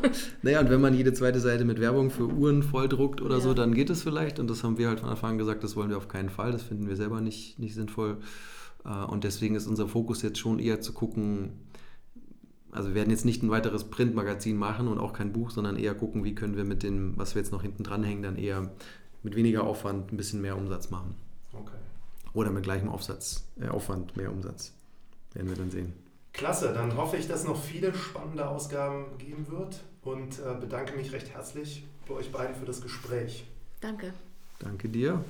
[0.43, 3.41] Naja, und wenn man jede zweite Seite mit Werbung für Uhren volldruckt oder ja.
[3.41, 4.39] so, dann geht es vielleicht.
[4.39, 6.53] Und das haben wir halt von Anfang an gesagt, das wollen wir auf keinen Fall.
[6.53, 8.19] Das finden wir selber nicht, nicht sinnvoll.
[8.85, 11.53] Äh, und deswegen ist unser Fokus jetzt schon eher zu gucken,
[12.71, 15.95] also wir werden jetzt nicht ein weiteres Printmagazin machen und auch kein Buch, sondern eher
[15.95, 18.71] gucken, wie können wir mit dem, was wir jetzt noch hinten dranhängen, dann eher
[19.23, 21.15] mit weniger Aufwand ein bisschen mehr Umsatz machen.
[21.53, 21.77] Okay.
[22.35, 24.75] Oder mit gleichem Aufsatz, äh, Aufwand mehr Umsatz.
[25.33, 25.93] Werden wir dann sehen.
[26.33, 30.97] Klasse, dann hoffe ich, dass es noch viele spannende Ausgaben geben wird und äh, bedanke
[30.97, 33.45] mich recht herzlich bei euch beiden für das Gespräch.
[33.81, 34.13] Danke.
[34.59, 35.25] Danke dir.